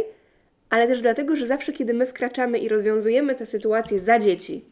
ale 0.71 0.87
też 0.87 1.01
dlatego, 1.01 1.37
że 1.37 1.47
zawsze, 1.47 1.73
kiedy 1.73 1.95
my 1.95 2.07
wkraczamy 2.07 2.59
i 2.59 2.69
rozwiązujemy 2.69 3.35
tę 3.35 3.47
sytuację 3.47 4.01
za 4.01 4.19
dzieci, 4.19 4.65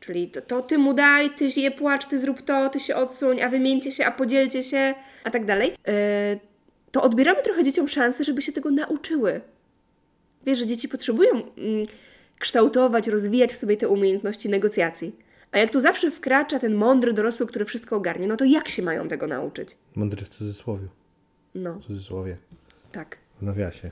czyli 0.00 0.28
to, 0.28 0.40
to 0.42 0.62
ty 0.62 0.78
mu 0.78 0.94
daj, 0.94 1.30
ty 1.30 1.48
je 1.56 1.70
płacz, 1.70 2.04
ty 2.06 2.18
zrób 2.18 2.42
to, 2.42 2.68
ty 2.68 2.80
się 2.80 2.94
odsuń, 2.94 3.42
a 3.42 3.48
wymieńcie 3.48 3.92
się, 3.92 4.04
a 4.04 4.10
podzielcie 4.10 4.62
się, 4.62 4.94
a 5.24 5.30
tak 5.30 5.44
dalej, 5.44 5.70
yy, 5.70 5.94
to 6.92 7.02
odbieramy 7.02 7.42
trochę 7.42 7.64
dzieciom 7.64 7.88
szansę, 7.88 8.24
żeby 8.24 8.42
się 8.42 8.52
tego 8.52 8.70
nauczyły. 8.70 9.40
Wiesz, 10.46 10.58
że 10.58 10.66
dzieci 10.66 10.88
potrzebują 10.88 11.30
mm, 11.30 11.86
kształtować, 12.42 13.08
rozwijać 13.08 13.52
w 13.52 13.56
sobie 13.56 13.76
te 13.76 13.88
umiejętności 13.88 14.48
negocjacji. 14.48 15.16
A 15.52 15.58
jak 15.58 15.70
tu 15.70 15.80
zawsze 15.80 16.10
wkracza 16.10 16.58
ten 16.58 16.74
mądry 16.74 17.12
dorosły, 17.12 17.46
który 17.46 17.64
wszystko 17.64 17.96
ogarnie, 17.96 18.26
no 18.26 18.36
to 18.36 18.44
jak 18.44 18.68
się 18.68 18.82
mają 18.82 19.08
tego 19.08 19.26
nauczyć? 19.26 19.76
Mądry 19.94 20.24
w 20.24 20.28
cudzysłowie. 20.28 20.88
No, 21.54 21.74
W 21.74 21.84
cudzysłowie. 21.86 22.36
tak. 22.92 23.16
W 23.40 23.42
nawiasie. 23.42 23.90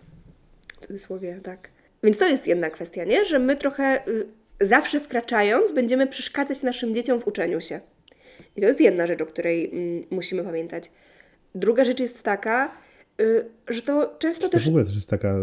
W 0.81 0.87
cudzysłowie, 0.87 1.41
tak. 1.43 1.71
Więc 2.03 2.19
to 2.19 2.29
jest 2.29 2.47
jedna 2.47 2.71
kwestia, 2.71 3.05
nie? 3.05 3.25
Że 3.25 3.39
my 3.39 3.57
trochę 3.57 4.09
y, 4.09 4.27
zawsze 4.61 5.01
wkraczając 5.01 5.73
będziemy 5.73 6.07
przeszkadzać 6.07 6.63
naszym 6.63 6.95
dzieciom 6.95 7.21
w 7.21 7.27
uczeniu 7.27 7.61
się. 7.61 7.81
I 8.57 8.61
to 8.61 8.67
jest 8.67 8.81
jedna 8.81 9.07
rzecz, 9.07 9.21
o 9.23 9.27
której 9.27 9.71
mm, 9.73 10.05
musimy 10.11 10.45
pamiętać. 10.45 10.85
Druga 11.55 11.85
rzecz 11.85 12.01
jest 12.01 12.23
taka, 12.23 12.67
y, 12.67 12.71
że 13.69 13.83
to 13.83 14.15
często 14.19 14.43
To 14.47 14.53
też 14.53 14.65
w 14.65 14.69
ogóle 14.69 14.85
też 14.85 14.95
jest 14.95 15.09
taka 15.11 15.35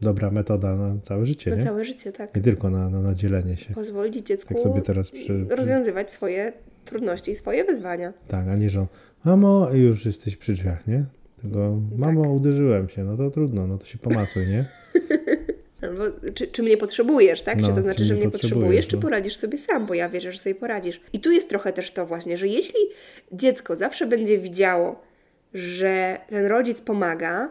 dobra 0.00 0.30
metoda 0.30 0.76
na 0.76 0.96
całe 1.02 1.26
życie, 1.26 1.50
na 1.50 1.56
nie? 1.56 1.62
całe 1.62 1.84
życie, 1.84 2.12
tak. 2.12 2.36
Nie 2.36 2.42
tylko 2.42 2.70
na, 2.70 2.88
na, 2.88 3.00
na 3.00 3.14
dzielenie 3.14 3.56
się. 3.56 3.74
Pozwolić 3.74 4.26
dziecku 4.26 4.54
Jak 4.54 4.62
sobie 4.62 4.82
teraz 4.82 5.10
przy- 5.10 5.46
rozwiązywać 5.50 6.12
swoje 6.12 6.52
trudności 6.84 7.30
i 7.30 7.34
swoje 7.34 7.64
wyzwania. 7.64 8.12
Tak, 8.28 8.48
a 8.48 8.56
nie, 8.56 8.70
że 8.70 8.80
on, 8.80 8.86
mamo, 9.24 9.70
już 9.72 10.06
jesteś 10.06 10.36
przy 10.36 10.52
drzwiach, 10.52 10.86
nie? 10.86 11.04
Tylko, 11.42 11.80
mamo, 11.96 12.22
Tak. 12.22 12.32
uderzyłem 12.32 12.88
się, 12.88 13.04
no 13.04 13.16
to 13.16 13.30
trudno, 13.30 13.66
no 13.66 13.78
to 13.78 13.86
się 13.86 13.98
pomasuj, 13.98 14.46
nie? 14.46 14.64
Albo 15.82 16.04
czy, 16.34 16.46
czy 16.46 16.62
mnie 16.62 16.76
potrzebujesz, 16.76 17.42
tak? 17.42 17.60
No, 17.60 17.62
czy 17.62 17.68
to 17.70 17.76
czy 17.76 17.82
znaczy, 17.82 18.00
mnie 18.00 18.08
że 18.08 18.14
mnie 18.14 18.24
potrzebujesz, 18.24 18.50
potrzebujesz, 18.52 18.86
czy 18.86 18.96
no. 18.96 19.02
poradzisz 19.02 19.36
sobie 19.36 19.58
sam, 19.58 19.86
bo 19.86 19.94
ja 19.94 20.08
wierzę, 20.08 20.32
że 20.32 20.38
sobie 20.38 20.54
poradzisz. 20.54 21.00
I 21.12 21.20
tu 21.20 21.30
jest 21.30 21.48
trochę 21.48 21.72
też 21.72 21.90
to 21.90 22.06
właśnie, 22.06 22.36
że 22.36 22.48
jeśli 22.48 22.80
dziecko 23.32 23.76
zawsze 23.76 24.06
będzie 24.06 24.38
widziało, 24.38 25.02
że 25.54 26.18
ten 26.28 26.46
rodzic 26.46 26.80
pomaga 26.80 27.48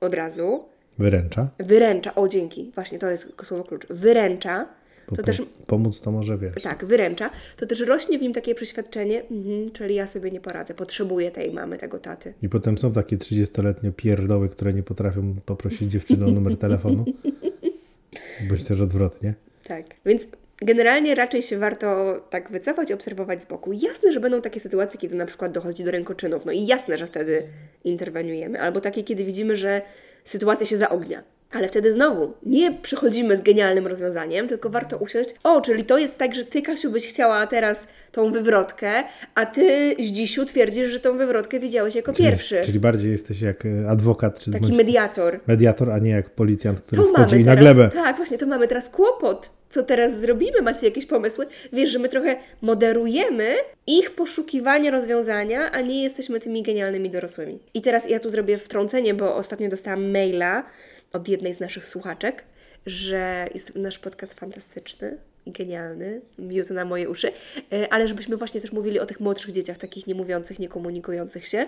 od 0.00 0.14
razu, 0.14 0.64
Wyręcza. 0.98 1.48
wyręcza, 1.58 2.14
o 2.14 2.28
dzięki, 2.28 2.70
właśnie 2.74 2.98
to 2.98 3.10
jest 3.10 3.28
słowo 3.46 3.64
klucz, 3.64 3.86
wyręcza, 3.90 4.68
Bo 5.10 5.16
to 5.16 5.22
też 5.22 5.42
pomóc 5.66 6.00
to 6.00 6.10
może 6.12 6.38
wiesz. 6.38 6.62
tak, 6.62 6.84
wyręcza, 6.84 7.30
to 7.56 7.66
też 7.66 7.80
rośnie 7.80 8.18
w 8.18 8.22
nim 8.22 8.32
takie 8.32 8.54
przeświadczenie, 8.54 9.22
mhm, 9.30 9.70
czyli 9.70 9.94
ja 9.94 10.06
sobie 10.06 10.30
nie 10.30 10.40
poradzę, 10.40 10.74
potrzebuję 10.74 11.30
tej 11.30 11.50
mamy, 11.52 11.78
tego 11.78 11.98
taty. 11.98 12.34
I 12.42 12.48
potem 12.48 12.78
są 12.78 12.92
takie 12.92 13.16
30-letnie 13.16 13.92
pierdoły, 13.92 14.48
które 14.48 14.72
nie 14.74 14.82
potrafią 14.82 15.34
poprosić 15.46 15.92
dziewczyny 15.92 16.24
o 16.26 16.30
numer 16.30 16.56
telefonu. 16.56 17.04
Bądź 18.48 18.64
też 18.64 18.80
odwrotnie. 18.80 19.34
Tak, 19.64 19.84
więc 20.06 20.26
generalnie 20.62 21.14
raczej 21.14 21.42
się 21.42 21.58
warto 21.58 22.20
tak 22.30 22.50
wycofać, 22.50 22.92
obserwować 22.92 23.42
z 23.42 23.46
boku. 23.46 23.72
Jasne, 23.72 24.12
że 24.12 24.20
będą 24.20 24.40
takie 24.42 24.60
sytuacje, 24.60 25.00
kiedy 25.00 25.14
na 25.14 25.26
przykład 25.26 25.52
dochodzi 25.52 25.84
do 25.84 25.90
rękoczynów, 25.90 26.44
no 26.44 26.52
i 26.52 26.66
jasne, 26.66 26.98
że 26.98 27.06
wtedy 27.06 27.42
interweniujemy, 27.84 28.60
albo 28.60 28.80
takie, 28.80 29.02
kiedy 29.02 29.24
widzimy, 29.24 29.56
że 29.56 29.82
sytuacja 30.24 30.66
się 30.66 30.76
zaognia. 30.76 31.22
Ale 31.52 31.68
wtedy 31.68 31.92
znowu 31.92 32.32
nie 32.46 32.72
przychodzimy 32.72 33.36
z 33.36 33.42
genialnym 33.42 33.86
rozwiązaniem, 33.86 34.48
tylko 34.48 34.70
warto 34.70 34.96
usiąść. 34.98 35.30
O, 35.44 35.60
czyli 35.60 35.84
to 35.84 35.98
jest 35.98 36.18
tak, 36.18 36.34
że 36.34 36.44
ty, 36.44 36.62
Kasiu, 36.62 36.90
byś 36.90 37.08
chciała 37.08 37.46
teraz 37.46 37.86
tą 38.12 38.32
wywrotkę, 38.32 38.90
a 39.34 39.46
ty, 39.46 39.96
Zdzisiu, 40.04 40.46
twierdzisz, 40.46 40.88
że 40.88 41.00
tą 41.00 41.18
wywrotkę 41.18 41.60
widziałeś 41.60 41.94
jako 41.94 42.12
pierwszy. 42.12 42.54
Czyli, 42.54 42.66
czyli 42.66 42.80
bardziej 42.80 43.12
jesteś 43.12 43.40
jak 43.40 43.66
e, 43.66 43.88
adwokat, 43.90 44.40
czy 44.40 44.50
Taki 44.50 44.62
bądź 44.64 44.76
mediator. 44.76 45.40
mediator, 45.46 45.90
a 45.90 45.98
nie 45.98 46.10
jak 46.10 46.30
policjant, 46.30 46.80
który 46.80 47.02
To 47.02 47.08
wchodzi 47.08 47.30
mamy 47.30 47.42
i 47.42 47.44
na 47.44 47.56
teraz, 47.56 47.74
glebę. 47.76 47.90
tak, 47.94 48.16
właśnie, 48.16 48.38
to 48.38 48.46
mamy 48.46 48.68
teraz 48.68 48.88
kłopot. 48.88 49.50
Co 49.68 49.82
teraz 49.82 50.20
zrobimy? 50.20 50.62
Macie 50.62 50.86
jakieś 50.86 51.06
pomysły? 51.06 51.46
Wiesz, 51.72 51.90
że 51.90 51.98
my 51.98 52.08
trochę 52.08 52.36
moderujemy 52.62 53.56
ich 53.86 54.10
poszukiwanie 54.10 54.90
rozwiązania, 54.90 55.70
a 55.70 55.80
nie 55.80 56.02
jesteśmy 56.02 56.40
tymi 56.40 56.62
genialnymi 56.62 57.10
dorosłymi. 57.10 57.58
I 57.74 57.82
teraz 57.82 58.08
ja 58.10 58.20
tu 58.20 58.30
zrobię 58.30 58.58
wtrącenie, 58.58 59.14
bo 59.14 59.36
ostatnio 59.36 59.68
dostałam 59.68 60.10
maila 60.10 60.64
od 61.12 61.28
jednej 61.28 61.54
z 61.54 61.60
naszych 61.60 61.86
słuchaczek, 61.86 62.44
że 62.86 63.46
jest 63.54 63.74
nasz 63.74 63.98
podcast 63.98 64.34
fantastyczny 64.34 65.16
i 65.46 65.50
genialny, 65.50 66.20
miód 66.38 66.70
na 66.70 66.84
moje 66.84 67.08
uszy, 67.08 67.32
e, 67.72 67.92
ale 67.92 68.08
żebyśmy 68.08 68.36
właśnie 68.36 68.60
też 68.60 68.72
mówili 68.72 69.00
o 69.00 69.06
tych 69.06 69.20
młodszych 69.20 69.52
dzieciach, 69.52 69.78
takich 69.78 70.06
niemówiących, 70.06 70.58
niekomunikujących 70.58 71.46
się 71.46 71.66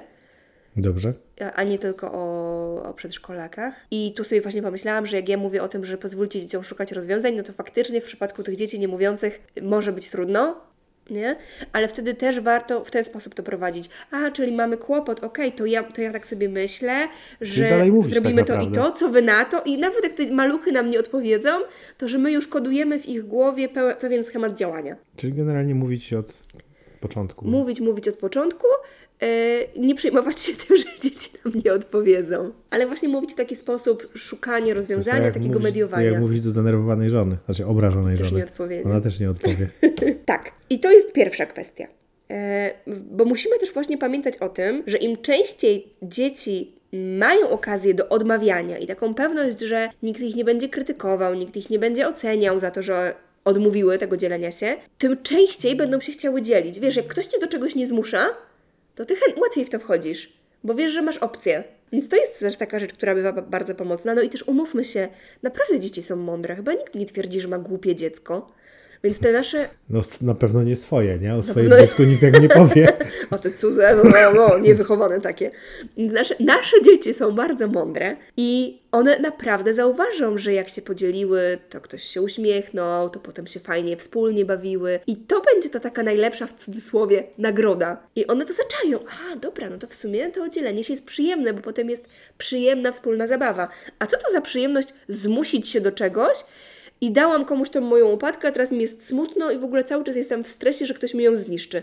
Dobrze. 0.79 1.13
a 1.55 1.65
nie 1.65 1.79
tylko 1.79 2.13
o, 2.13 2.83
o 2.83 2.95
przedszkolakach. 2.95 3.75
I 3.91 4.13
tu 4.17 4.25
sobie 4.25 4.41
właśnie 4.41 4.63
pomyślałam, 4.63 5.07
że 5.07 5.17
jak 5.17 5.29
ja 5.29 5.37
mówię 5.37 5.63
o 5.63 5.69
tym, 5.69 5.85
że 5.85 5.99
pozwólcie 5.99 6.41
dzieciom 6.41 6.65
szukać 6.65 6.93
rozwiązań, 6.93 7.37
no 7.37 7.43
to 7.43 7.53
faktycznie 7.53 8.01
w 8.01 8.05
przypadku 8.05 8.43
tych 8.43 8.57
dzieci 8.57 8.81
niemówiących 8.81 9.41
może 9.63 9.93
być 9.93 10.11
trudno, 10.11 10.61
nie? 11.11 11.37
Ale 11.73 11.89
wtedy 11.89 12.15
też 12.15 12.41
warto 12.41 12.85
w 12.85 12.91
ten 12.91 13.05
sposób 13.05 13.35
to 13.35 13.43
prowadzić. 13.43 13.91
A, 14.11 14.31
czyli 14.31 14.53
mamy 14.53 14.77
kłopot, 14.77 15.25
okej, 15.25 15.53
to, 15.53 15.67
ja, 15.67 15.83
to 15.83 16.01
ja 16.03 16.13
tak 16.13 16.27
sobie 16.27 16.49
myślę, 16.49 17.09
że 17.41 17.85
zrobimy 18.03 18.45
tak 18.45 18.57
to 18.57 18.63
i 18.63 18.73
to, 18.73 18.93
co 18.93 19.09
wy 19.09 19.23
na 19.23 19.45
to 19.45 19.63
i 19.63 19.79
nawet 19.79 20.05
jak 20.05 20.13
te 20.13 20.27
maluchy 20.27 20.73
nam 20.73 20.91
nie 20.91 21.01
odpowiedzą, 21.01 21.51
to 21.99 22.09
że 22.09 22.19
my 22.19 22.33
już 22.33 22.49
kodujemy 22.49 23.01
w 23.01 23.07
ich 23.07 23.23
głowie 23.27 23.69
pe- 23.69 23.97
pewien 23.97 24.25
schemat 24.25 24.55
działania. 24.55 24.97
Czyli 25.17 25.33
generalnie 25.33 25.75
mówić 25.75 26.13
od 26.13 26.33
początku. 27.01 27.49
Mówić, 27.49 27.81
mówić 27.81 28.09
od 28.09 28.17
początku, 28.17 28.67
nie 29.77 29.95
przejmować 29.95 30.41
się 30.41 30.53
tym, 30.67 30.77
że 30.77 30.85
dzieci 31.01 31.31
nam 31.45 31.55
nie 31.65 31.73
odpowiedzą. 31.73 32.51
Ale 32.71 32.87
właśnie 32.87 33.09
mówić 33.09 33.33
w 33.33 33.37
taki 33.37 33.57
sposób, 33.57 34.09
szukanie 34.15 34.67
jest 34.67 34.77
rozwiązania, 34.77 35.23
tak 35.23 35.35
takiego 35.35 35.53
mówić, 35.53 35.65
mediowania. 35.65 36.11
Jak 36.11 36.21
mówić 36.21 36.41
do 36.41 36.51
zdenerwowanej 36.51 37.11
żony, 37.11 37.37
znaczy 37.45 37.67
obrażonej 37.67 38.17
Też 38.17 38.29
żony. 38.29 38.39
nie 38.39 38.45
odpowie? 38.45 38.83
Ona 38.85 39.01
też 39.01 39.21
nie 39.21 39.31
odpowie. 39.31 39.69
Tak, 40.25 40.53
i 40.71 40.81
to 40.81 40.91
jest 40.91 41.13
pierwsza 41.13 41.47
kwestia. 41.47 41.87
E, 42.31 42.71
bo 42.87 43.25
musimy 43.25 43.59
też 43.59 43.73
właśnie 43.73 43.99
pamiętać 43.99 44.37
o 44.37 44.49
tym, 44.49 44.83
że 44.87 44.99
im 44.99 45.17
częściej 45.17 45.87
dzieci 46.03 46.73
mają 47.19 47.51
okazję 47.51 47.95
do 47.95 48.09
odmawiania 48.09 48.79
i 48.79 48.87
taką 48.87 49.15
pewność, 49.15 49.61
że 49.61 49.89
nikt 50.03 50.21
ich 50.21 50.37
nie 50.37 50.45
będzie 50.45 50.69
krytykował, 50.69 51.35
nikt 51.35 51.57
ich 51.57 51.71
nie 51.71 51.79
będzie 51.79 52.09
oceniał 52.09 52.59
za 52.59 52.71
to, 52.71 52.83
że 52.83 53.15
odmówiły 53.45 53.99
tego 53.99 54.17
dzielenia 54.17 54.53
się, 54.53 54.77
tym 54.99 55.23
częściej 55.23 55.77
będą 55.77 56.01
się 56.01 56.13
chciały 56.13 56.43
dzielić. 56.43 56.81
Wiesz, 56.81 56.97
jak 56.97 57.07
ktoś 57.07 57.27
cię 57.27 57.39
do 57.39 57.47
czegoś 57.47 57.75
nie 57.75 57.87
zmusza, 57.87 58.29
to 58.99 59.05
ty 59.05 59.15
łatwiej 59.41 59.65
w 59.65 59.71
to 59.71 59.79
wchodzisz, 59.79 60.33
bo 60.65 60.75
wiesz, 60.75 60.93
że 60.93 61.03
masz 61.03 61.19
opcję. 61.19 61.65
Więc 61.93 62.09
to 62.09 62.17
jest 62.17 62.39
też 62.39 62.57
taka 62.57 62.79
rzecz, 62.79 62.93
która 62.93 63.15
bywa 63.15 63.33
ba- 63.33 63.43
bardzo 63.43 63.75
pomocna. 63.75 64.15
No 64.15 64.23
i 64.23 64.29
też 64.29 64.43
umówmy 64.49 64.85
się, 64.85 65.09
naprawdę 65.43 65.81
dzieci 65.81 66.03
są 66.03 66.17
mądre. 66.17 66.57
Chyba 66.57 66.73
nikt 66.73 66.95
nie 66.95 67.07
twierdzi, 67.07 67.41
że 67.41 67.49
ma 67.49 67.59
głupie 67.59 67.95
dziecko. 67.95 68.53
Więc 69.05 69.19
te 69.19 69.33
nasze 69.33 69.69
No 69.91 70.01
na 70.21 70.35
pewno 70.35 70.63
nie 70.63 70.77
swoje, 70.77 71.19
nie? 71.19 71.35
O 71.35 71.43
swoim 71.43 71.69
pewno- 71.69 71.87
dziecku 71.87 72.03
nikt 72.03 72.21
tak 72.21 72.43
nie 72.43 72.49
powie. 72.49 72.89
O 73.31 73.39
te 73.39 73.51
cudze, 73.51 73.97
no, 73.97 74.11
no, 74.11 74.33
no 74.49 74.59
niewychowane 74.59 75.21
takie. 75.21 75.51
Więc 75.97 76.13
Nasze, 76.13 76.35
nasze 76.41 76.83
dzieci 76.83 77.15
są 77.15 77.33
bardzo 77.33 77.67
mądre 77.69 78.17
i 78.37 78.79
one 78.93 79.19
naprawdę 79.19 79.75
zauważą, 79.75 80.39
że 80.39 80.53
jak 80.53 80.69
się 80.69 80.83
podzieliły, 80.83 81.59
to 81.71 81.81
ktoś 81.81 82.03
się 82.05 82.23
uśmiechnął, 82.23 83.11
to 83.11 83.21
potem 83.21 83.47
się 83.47 83.61
fajnie 83.61 83.97
wspólnie 83.97 84.45
bawiły 84.45 85.01
i 85.07 85.17
to 85.17 85.41
będzie 85.41 85.69
ta 85.71 85.81
taka 85.81 86.03
najlepsza 86.03 86.47
w 86.47 86.53
cudzysłowie 86.53 87.25
nagroda. 87.39 88.03
I 88.17 88.27
one 88.27 88.45
to 88.47 88.53
zaczają. 88.53 88.99
A, 89.33 89.37
dobra, 89.37 89.71
no 89.71 89.79
to 89.79 89.87
w 89.87 89.95
sumie 89.95 90.31
to 90.31 90.49
dzielenie 90.49 90.85
się 90.85 90.93
jest 90.93 91.07
przyjemne, 91.07 91.53
bo 91.53 91.61
potem 91.63 91.91
jest 91.91 92.05
przyjemna 92.39 92.93
wspólna 92.93 93.27
zabawa. 93.27 93.69
A 93.99 94.07
co 94.07 94.17
to 94.17 94.33
za 94.33 94.41
przyjemność 94.41 94.89
zmusić 95.09 95.69
się 95.69 95.81
do 95.81 95.93
czegoś, 95.93 96.37
i 97.01 97.13
dałam 97.13 97.45
komuś 97.45 97.71
tą 97.71 97.81
moją 97.81 98.07
łopatkę, 98.07 98.49
a 98.49 98.51
teraz 98.51 98.73
mi 98.73 98.81
jest 98.81 99.07
smutno 99.07 99.51
i 99.51 99.59
w 99.59 99.65
ogóle 99.65 99.85
cały 99.85 100.05
czas 100.05 100.17
jestem 100.17 100.45
w 100.45 100.49
stresie, 100.49 100.87
że 100.87 100.95
ktoś 100.95 101.15
mi 101.15 101.25
ją 101.25 101.37
zniszczy. 101.37 101.83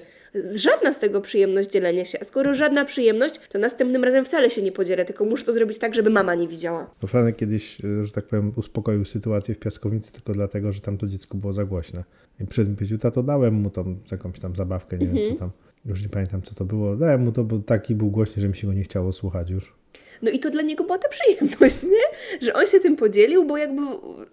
Żadna 0.55 0.93
z 0.93 0.99
tego 0.99 1.21
przyjemność 1.21 1.69
dzielenia 1.69 2.05
się, 2.05 2.17
a 2.21 2.23
skoro 2.23 2.53
żadna 2.53 2.85
przyjemność, 2.85 3.39
to 3.49 3.59
następnym 3.59 4.03
razem 4.03 4.25
wcale 4.25 4.49
się 4.49 4.61
nie 4.61 4.71
podzielę, 4.71 5.05
tylko 5.05 5.25
muszę 5.25 5.45
to 5.45 5.53
zrobić 5.53 5.77
tak, 5.77 5.95
żeby 5.95 6.09
mama 6.09 6.35
nie 6.35 6.47
widziała. 6.47 6.91
To 6.99 7.07
Franek 7.07 7.35
kiedyś, 7.35 7.77
e, 7.85 8.05
że 8.05 8.11
tak 8.11 8.25
powiem, 8.25 8.53
uspokoił 8.55 9.05
sytuację 9.05 9.55
w 9.55 9.59
piaskownicy 9.59 10.11
tylko 10.11 10.33
dlatego, 10.33 10.71
że 10.71 10.81
tam 10.81 10.97
to 10.97 11.07
dziecko 11.07 11.37
było 11.37 11.53
za 11.53 11.65
głośne. 11.65 12.03
I 12.39 12.45
powiedział, 12.75 12.97
tato, 12.97 13.23
dałem 13.23 13.53
mu 13.53 13.69
tą 13.69 13.97
jakąś 14.11 14.39
tam 14.39 14.55
zabawkę, 14.55 14.97
nie 14.97 15.07
wiem 15.07 15.33
co 15.33 15.39
tam, 15.39 15.51
już 15.85 16.01
nie 16.03 16.09
pamiętam 16.09 16.41
co 16.41 16.55
to 16.55 16.65
było. 16.65 16.95
Dałem 16.95 17.21
mu 17.21 17.31
to, 17.31 17.43
bo 17.43 17.59
taki 17.59 17.95
był 17.95 18.11
głośny, 18.11 18.41
że 18.41 18.47
mi 18.47 18.55
się 18.55 18.67
go 18.67 18.73
nie 18.73 18.83
chciało 18.83 19.13
słuchać 19.13 19.49
już. 19.49 19.73
No 20.21 20.31
i 20.31 20.39
to 20.39 20.49
dla 20.49 20.61
niego 20.61 20.83
była 20.83 20.97
ta 20.97 21.09
przyjemność, 21.09 21.83
nie? 21.83 22.39
Że 22.41 22.53
on 22.53 22.67
się 22.67 22.79
tym 22.79 22.95
podzielił, 22.95 23.45
bo 23.45 23.57
jakby 23.57 23.81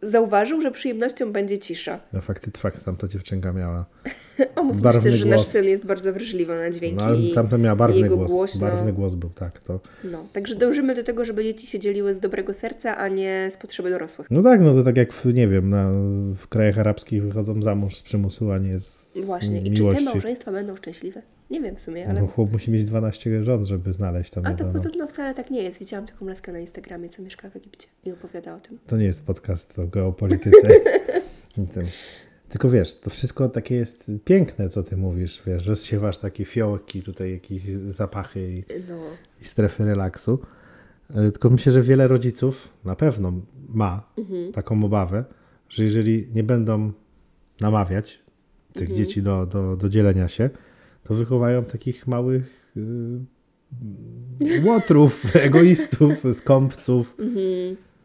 zauważył, 0.02 0.60
że 0.60 0.70
przyjemnością 0.70 1.32
będzie 1.32 1.58
cisza. 1.58 2.00
No 2.12 2.20
fakty, 2.20 2.50
fakt, 2.56 2.84
tam 2.84 2.96
ta 2.96 3.08
dziewczynka 3.08 3.52
miała. 3.52 3.84
Omówmy 4.56 4.82
Barwny 4.82 5.10
też, 5.10 5.20
że 5.20 5.26
nasz 5.26 5.46
syn 5.46 5.64
jest 5.64 5.86
bardzo 5.86 6.12
wrażliwy 6.12 6.54
na 6.54 6.70
dźwięki 6.70 7.04
No 7.04 7.14
i 7.14 7.32
tamten 7.34 7.62
miała 7.62 7.76
barwny 7.76 8.00
jego 8.00 8.16
głos. 8.16 8.30
głośno. 8.30 8.60
Barwny 8.60 8.92
głos 8.92 9.14
był, 9.14 9.30
tak. 9.30 9.58
To... 9.60 9.80
No, 10.04 10.26
także 10.32 10.54
dążymy 10.54 10.94
do 10.94 11.02
tego, 11.02 11.24
żeby 11.24 11.44
dzieci 11.44 11.66
się 11.66 11.78
dzieliły 11.78 12.14
z 12.14 12.20
dobrego 12.20 12.52
serca, 12.52 12.96
a 12.96 13.08
nie 13.08 13.48
z 13.50 13.56
potrzeby 13.56 13.90
dorosłych. 13.90 14.30
No 14.30 14.42
tak, 14.42 14.60
no 14.60 14.74
to 14.74 14.82
tak 14.82 14.96
jak 14.96 15.12
w, 15.12 15.34
nie 15.34 15.48
wiem, 15.48 15.70
na, 15.70 15.90
w 16.36 16.48
krajach 16.48 16.78
arabskich 16.78 17.22
wychodzą 17.22 17.62
za 17.62 17.74
mąż 17.74 17.96
z 17.96 18.02
przymusu, 18.02 18.50
a 18.50 18.58
nie 18.58 18.78
z 18.78 19.02
Właśnie. 19.16 19.60
I 19.60 19.72
czy 19.72 19.84
te 19.84 20.00
małżeństwa 20.00 20.52
będą 20.52 20.76
szczęśliwe? 20.76 21.22
Nie 21.52 21.60
wiem 21.60 21.76
w 21.76 21.80
sumie, 21.80 22.08
ale... 22.08 22.20
No, 22.20 22.26
chłop 22.26 22.52
musi 22.52 22.70
mieć 22.70 22.84
12 22.84 23.44
żon, 23.44 23.66
żeby 23.66 23.92
znaleźć 23.92 24.30
tam 24.30 24.46
A 24.46 24.54
to 24.54 24.66
no. 24.66 24.72
podobno 24.72 25.06
wcale 25.06 25.34
tak 25.34 25.50
nie 25.50 25.62
jest. 25.62 25.78
Widziałam 25.78 26.06
taką 26.06 26.26
laskę 26.26 26.52
na 26.52 26.58
Instagramie, 26.58 27.08
co 27.08 27.22
mieszka 27.22 27.50
w 27.50 27.56
Egipcie 27.56 27.88
i 28.04 28.12
opowiada 28.12 28.54
o 28.56 28.60
tym. 28.60 28.78
To 28.86 28.96
nie 28.96 29.04
jest 29.04 29.24
podcast 29.24 29.78
o 29.78 29.86
geopolityce. 29.86 30.68
Tylko 32.48 32.70
wiesz, 32.70 33.00
to 33.00 33.10
wszystko 33.10 33.48
takie 33.48 33.74
jest 33.76 34.10
piękne, 34.24 34.68
co 34.68 34.82
ty 34.82 34.96
mówisz, 34.96 35.42
wiesz, 35.46 35.66
rozsiewasz 35.66 36.18
takie 36.18 36.44
fiołki, 36.44 37.02
tutaj 37.02 37.32
jakieś 37.32 37.64
zapachy 37.90 38.52
i, 38.52 38.64
No, 38.88 38.96
i 39.40 39.44
strefy 39.44 39.84
relaksu. 39.84 40.38
E, 41.10 41.14
Tylko 41.30 41.50
myślę, 41.50 41.72
że 41.72 41.82
wiele 41.82 42.08
rodziców 42.08 42.68
na 42.84 42.96
pewno 42.96 43.32
ma 43.68 44.08
Mhm. 44.18 44.52
taką 44.52 44.84
obawę, 44.84 45.24
że 45.68 45.84
jeżeli 45.84 46.28
nie 46.34 46.42
będą 46.42 46.92
namawiać 47.60 48.18
tych 48.72 48.90
Mhm. 48.90 48.98
dzieci 48.98 49.22
do, 49.22 49.46
do, 49.46 49.76
do 49.76 49.88
dzielenia 49.88 50.28
się, 50.28 50.50
to 51.12 51.18
wychowają 51.18 51.64
takich 51.64 52.06
małych 52.06 52.72
y, 52.76 54.62
łotrów, 54.64 55.22
egoistów, 55.46 56.22
skąpców. 56.32 57.16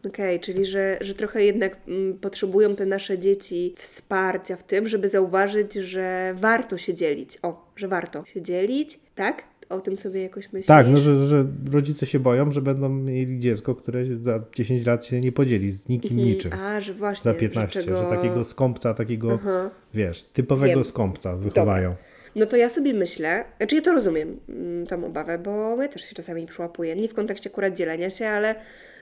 okej, 0.05 0.39
czyli 0.39 0.65
że, 0.65 0.97
że 1.01 1.13
trochę 1.13 1.43
jednak 1.43 1.77
mm, 1.87 2.17
potrzebują 2.17 2.75
te 2.75 2.85
nasze 2.85 3.19
dzieci 3.19 3.73
wsparcia 3.77 4.55
w 4.55 4.63
tym, 4.63 4.87
żeby 4.87 5.09
zauważyć, 5.09 5.73
że 5.73 6.33
warto 6.37 6.77
się 6.77 6.93
dzielić. 6.93 7.37
O, 7.41 7.71
że 7.75 7.87
warto 7.87 8.25
się 8.25 8.41
dzielić, 8.41 8.99
tak? 9.15 9.43
o 9.69 9.79
tym 9.79 9.97
sobie 9.97 10.21
jakoś 10.21 10.45
myślisz? 10.45 10.65
Tak, 10.65 10.87
no, 10.89 10.97
że, 10.97 11.27
że 11.27 11.45
rodzice 11.71 12.05
się 12.05 12.19
boją, 12.19 12.51
że 12.51 12.61
będą 12.61 12.89
mieli 12.89 13.39
dziecko, 13.39 13.75
które 13.75 14.05
za 14.21 14.39
10 14.55 14.85
lat 14.85 15.05
się 15.05 15.21
nie 15.21 15.31
podzieli 15.31 15.71
z 15.71 15.87
nikim 15.89 16.17
niczym. 16.17 16.51
A, 16.53 16.81
że 16.81 16.93
właśnie. 16.93 17.33
Za 17.33 17.39
15, 17.39 17.81
że, 17.81 17.85
czego... 17.85 18.01
że 18.01 18.09
takiego 18.09 18.43
skąpca, 18.43 18.93
takiego, 18.93 19.33
Aha. 19.33 19.69
wiesz, 19.93 20.23
typowego 20.23 20.75
Wiem. 20.75 20.83
skąpca 20.83 21.37
wychowają. 21.37 21.95
No 22.37 22.45
to 22.45 22.57
ja 22.57 22.69
sobie 22.69 22.93
myślę, 22.93 23.43
znaczy 23.57 23.75
ja 23.75 23.81
to 23.81 23.91
rozumiem, 23.91 24.39
mm, 24.49 24.87
tą 24.87 25.05
obawę, 25.05 25.37
bo 25.37 25.81
ja 25.81 25.87
też 25.87 26.01
się 26.09 26.15
czasami 26.15 26.45
przyłapuję. 26.45 26.95
Nie 26.95 27.09
w 27.09 27.13
kontekście 27.13 27.49
akurat 27.49 27.73
dzielenia 27.73 28.09
się, 28.09 28.27
ale 28.27 28.55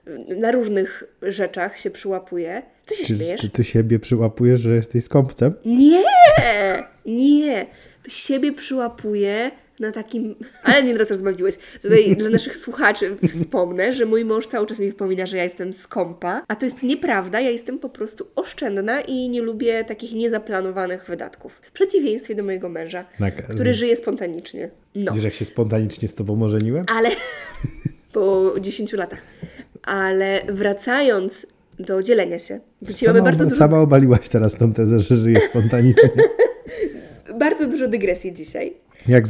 y, 0.08 0.36
na 0.36 0.52
różnych 0.52 1.04
rzeczach 1.22 1.80
się 1.80 1.92
przyłapuję. 1.92 2.62
Co 2.86 2.96
się 2.96 3.06
Czy, 3.06 3.16
śmiejesz? 3.16 3.42
czy 3.42 3.50
ty 3.50 3.64
siebie 3.64 4.00
przyłapujesz, 4.00 4.60
że 4.60 4.76
jesteś 4.76 5.04
skąpcem? 5.04 5.54
Nie! 5.66 6.04
Nie! 7.06 7.66
Siebie 8.08 8.54
przyłapuję 8.54 9.52
na 9.80 9.92
takim. 9.92 10.36
Ale 10.64 10.84
mnie 10.84 10.94
teraz 10.94 11.10
rozbawiłeś. 11.10 11.56
Tutaj 11.82 12.16
dla 12.20 12.30
naszych 12.30 12.58
słuchaczy 12.58 13.18
wspomnę, 13.28 13.94
że 13.94 14.06
mój 14.06 14.26
mąż 14.26 14.48
cały 14.48 14.68
czas 14.68 14.80
mi 14.80 14.88
wypomina, 14.88 15.26
że 15.26 15.38
ja 15.38 15.44
jestem 15.44 15.74
skąpa, 15.74 16.42
a 16.48 16.56
to 16.56 16.66
jest 16.66 16.84
nieprawda. 16.84 17.40
Ja 17.40 17.50
jestem 17.50 17.80
po 17.80 17.90
prostu 17.90 18.28
oszczędna 18.36 19.02
i 19.02 19.30
nie 19.30 19.42
lubię 19.42 19.84
takich 19.84 20.14
niezaplanowanych 20.14 21.06
wydatków. 21.08 21.60
W 21.62 21.72
przeciwieństwie 21.72 22.36
do 22.36 22.44
mojego 22.44 22.70
męża, 22.70 23.06
Tak, 23.20 23.48
który 23.48 23.74
żyje 23.74 23.96
spontanicznie. 23.96 24.70
No. 24.96 25.14
Wiesz, 25.14 25.24
jak 25.24 25.34
się 25.34 25.46
spontanicznie 25.46 26.08
z 26.08 26.16
tobą 26.16 26.44
ożeniłem? 26.44 26.86
Ale 26.88 27.10
po 28.14 28.54
10 28.62 28.94
latach. 28.94 29.22
Ale 29.84 30.42
wracając 30.50 31.48
do 31.80 32.04
dzielenia 32.04 32.40
się. 32.40 32.60
Mamy 32.82 32.94
Sama, 32.98 33.22
bardzo 33.22 33.44
dużo, 33.44 33.56
sama 33.56 33.80
obaliłaś 33.80 34.30
teraz 34.30 34.56
tą 34.56 34.74
tezę, 34.74 35.00
że 35.00 35.18
żyjesz 35.18 35.44
spontanicznie. 35.44 36.10
bardzo 37.40 37.68
dużo 37.68 37.88
dygresji 37.88 38.34
dzisiaj. 38.34 38.74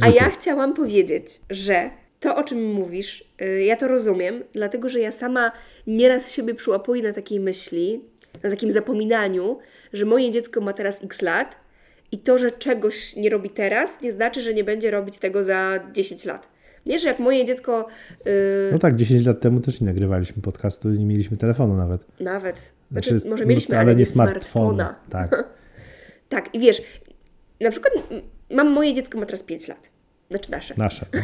A 0.00 0.08
ja 0.08 0.30
chciałam 0.30 0.74
powiedzieć, 0.74 1.40
że 1.50 1.90
to, 2.20 2.36
o 2.36 2.44
czym 2.44 2.72
mówisz, 2.72 3.24
y, 3.42 3.62
ja 3.64 3.76
to 3.76 3.88
rozumiem, 3.88 4.42
dlatego 4.52 4.88
że 4.88 5.00
ja 5.00 5.12
sama 5.12 5.52
nieraz 5.86 6.32
siebie 6.32 6.54
przyłapuję 6.54 7.02
na 7.02 7.12
takiej 7.12 7.40
myśli, 7.40 8.00
na 8.42 8.50
takim 8.50 8.70
zapominaniu, 8.70 9.58
że 9.92 10.04
moje 10.04 10.30
dziecko 10.30 10.60
ma 10.60 10.72
teraz 10.72 11.04
x 11.04 11.22
lat 11.22 11.56
i 12.12 12.18
to, 12.18 12.38
że 12.38 12.50
czegoś 12.50 13.16
nie 13.16 13.30
robi 13.30 13.50
teraz, 13.50 14.00
nie 14.02 14.12
znaczy, 14.12 14.42
że 14.42 14.54
nie 14.54 14.64
będzie 14.64 14.90
robić 14.90 15.18
tego 15.18 15.44
za 15.44 15.80
10 15.92 16.24
lat. 16.24 16.48
Nie, 16.86 16.98
że 16.98 17.08
jak 17.08 17.18
moje 17.18 17.44
dziecko 17.44 17.86
y, 18.26 18.30
No 18.72 18.78
tak, 18.78 18.96
10 18.96 19.26
lat 19.26 19.40
temu 19.40 19.60
też 19.60 19.80
nie 19.80 19.86
nagrywaliśmy 19.86 20.42
podcastu 20.42 20.94
i 20.94 20.98
nie 20.98 21.06
mieliśmy 21.06 21.36
telefonu 21.36 21.74
nawet. 21.74 22.20
nawet, 22.20 22.72
znaczy, 22.92 23.10
Znaczy, 23.10 23.28
może 23.28 23.44
no, 23.44 23.48
mieliśmy, 23.48 23.76
ale 23.76 23.84
ale 23.90 23.96
nie 23.96 24.06
smartfona. 24.06 24.84
smartfona. 24.84 25.28
Tak. 25.28 25.44
Tak, 26.28 26.54
i 26.54 26.58
wiesz, 26.58 26.82
na 27.60 27.70
przykład 27.70 27.92
mam 28.50 28.70
moje 28.70 28.94
dziecko 28.94 29.18
ma 29.18 29.26
teraz 29.26 29.42
5 29.42 29.68
lat. 29.68 29.90
Znaczy 30.30 30.50
nasze. 30.50 30.74
Nasze. 30.76 31.06
No. 31.14 31.20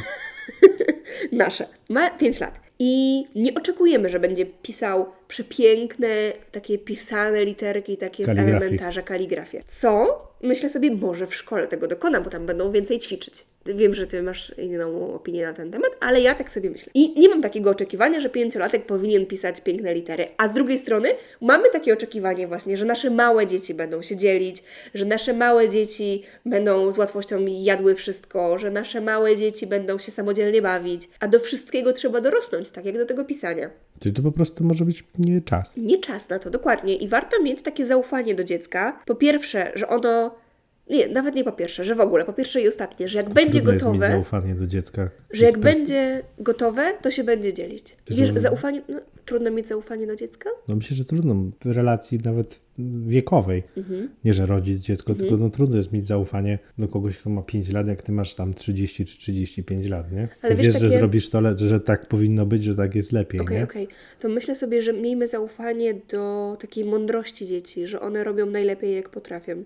nasze. 1.44 1.68
Ma 1.88 2.10
5 2.10 2.40
lat. 2.40 2.60
I 2.78 3.24
nie 3.34 3.54
oczekujemy, 3.54 4.08
że 4.08 4.20
będzie 4.20 4.46
pisał 4.46 5.12
przepiękne, 5.32 6.32
takie 6.50 6.78
pisane 6.78 7.44
literki, 7.44 7.96
takie 7.96 8.26
z 8.26 8.28
elementarza, 8.28 9.02
kaligrafię. 9.02 9.62
Co? 9.66 10.22
Myślę 10.42 10.68
sobie, 10.68 10.90
może 10.90 11.26
w 11.26 11.34
szkole 11.34 11.68
tego 11.68 11.86
dokona, 11.86 12.20
bo 12.20 12.30
tam 12.30 12.46
będą 12.46 12.72
więcej 12.72 12.98
ćwiczyć. 12.98 13.44
Wiem, 13.66 13.94
że 13.94 14.06
Ty 14.06 14.22
masz 14.22 14.54
inną 14.58 15.14
opinię 15.14 15.46
na 15.46 15.52
ten 15.52 15.70
temat, 15.70 15.96
ale 16.00 16.20
ja 16.20 16.34
tak 16.34 16.50
sobie 16.50 16.70
myślę. 16.70 16.92
I 16.94 17.20
nie 17.20 17.28
mam 17.28 17.42
takiego 17.42 17.70
oczekiwania, 17.70 18.20
że 18.20 18.28
pięciolatek 18.28 18.86
powinien 18.86 19.26
pisać 19.26 19.60
piękne 19.60 19.94
litery. 19.94 20.28
A 20.36 20.48
z 20.48 20.52
drugiej 20.52 20.78
strony 20.78 21.08
mamy 21.40 21.70
takie 21.70 21.92
oczekiwanie 21.92 22.48
właśnie, 22.48 22.76
że 22.76 22.84
nasze 22.84 23.10
małe 23.10 23.46
dzieci 23.46 23.74
będą 23.74 24.02
się 24.02 24.16
dzielić, 24.16 24.62
że 24.94 25.04
nasze 25.04 25.32
małe 25.32 25.68
dzieci 25.68 26.22
będą 26.46 26.92
z 26.92 26.98
łatwością 26.98 27.44
jadły 27.48 27.94
wszystko, 27.94 28.58
że 28.58 28.70
nasze 28.70 29.00
małe 29.00 29.36
dzieci 29.36 29.66
będą 29.66 29.98
się 29.98 30.12
samodzielnie 30.12 30.62
bawić, 30.62 31.08
a 31.20 31.28
do 31.28 31.40
wszystkiego 31.40 31.92
trzeba 31.92 32.20
dorosnąć, 32.20 32.70
tak 32.70 32.84
jak 32.84 32.98
do 32.98 33.06
tego 33.06 33.24
pisania. 33.24 33.70
Czyli 34.02 34.14
to 34.14 34.22
po 34.22 34.32
prostu 34.32 34.64
może 34.64 34.84
być 34.84 35.04
nie 35.18 35.40
czas. 35.40 35.76
Nie 35.76 35.98
czas 35.98 36.28
na 36.28 36.38
to, 36.38 36.50
dokładnie. 36.50 36.96
I 36.96 37.08
warto 37.08 37.42
mieć 37.42 37.62
takie 37.62 37.86
zaufanie 37.86 38.34
do 38.34 38.44
dziecka. 38.44 38.98
Po 39.06 39.14
pierwsze, 39.14 39.72
że 39.74 39.88
ono. 39.88 40.41
Nie, 40.90 41.08
nawet 41.08 41.34
nie 41.34 41.44
po 41.44 41.52
pierwsze, 41.52 41.84
że 41.84 41.94
w 41.94 42.00
ogóle, 42.00 42.24
po 42.24 42.32
pierwsze 42.32 42.60
i 42.60 42.68
ostatnie, 42.68 43.08
że 43.08 43.18
jak 43.18 43.30
będzie 43.30 43.52
Trudno 43.60 43.72
mieć 43.72 43.80
gotowe, 43.82 44.08
zaufanie 44.10 44.54
do 44.54 44.66
dziecka. 44.66 45.10
że 45.32 45.44
jak 45.44 45.54
pers- 45.58 45.60
będzie 45.62 46.22
gotowe, 46.38 46.92
to 47.02 47.10
się 47.10 47.24
będzie 47.24 47.52
dzielić. 47.52 47.96
I 48.10 48.14
Że- 48.14 48.22
Wiesz, 48.22 48.32
zaufanie, 48.42 48.82
no, 48.88 49.00
trudno 49.24 49.50
mieć 49.50 49.68
zaufanie 49.68 50.06
do 50.06 50.16
dziecka? 50.16 50.50
No 50.68 50.76
myślę, 50.76 50.96
że 50.96 51.04
trudno 51.04 51.34
w 51.64 51.70
relacji 51.70 52.18
nawet 52.24 52.60
wiekowej. 53.06 53.62
Mhm. 53.76 54.08
Nie, 54.24 54.34
że 54.34 54.46
rodzic, 54.46 54.80
dziecko, 54.82 55.14
tylko 55.14 55.36
no 55.36 55.50
trudno 55.50 55.76
jest 55.76 55.92
mieć 55.92 56.08
zaufanie 56.08 56.58
do 56.78 56.88
kogoś, 56.88 57.18
kto 57.18 57.30
ma 57.30 57.42
5 57.42 57.72
lat, 57.72 57.88
jak 57.88 58.02
ty 58.02 58.12
masz 58.12 58.34
tam 58.34 58.54
30 58.54 59.04
czy 59.04 59.18
35 59.18 59.86
lat, 59.88 60.12
nie? 60.12 60.28
Ale 60.42 60.54
wiesz, 60.54 60.66
wiesz, 60.66 60.74
że 60.74 60.80
takie- 60.86 60.98
zrobisz 60.98 61.30
to, 61.30 61.40
że 61.58 61.80
tak 61.80 62.06
powinno 62.08 62.46
być, 62.46 62.64
że 62.64 62.74
tak 62.74 62.94
jest 62.94 63.12
lepiej, 63.12 63.40
Okej, 63.40 63.56
nie? 63.58 63.64
okej. 63.64 63.88
To 64.20 64.28
myślę 64.28 64.54
sobie, 64.54 64.82
że 64.82 64.92
miejmy 64.92 65.26
zaufanie 65.26 65.94
do 66.12 66.56
takiej 66.60 66.84
mądrości 66.84 67.46
dzieci, 67.46 67.86
że 67.86 68.00
one 68.00 68.24
robią 68.24 68.46
najlepiej, 68.46 68.94
jak 68.94 69.08
potrafią. 69.08 69.64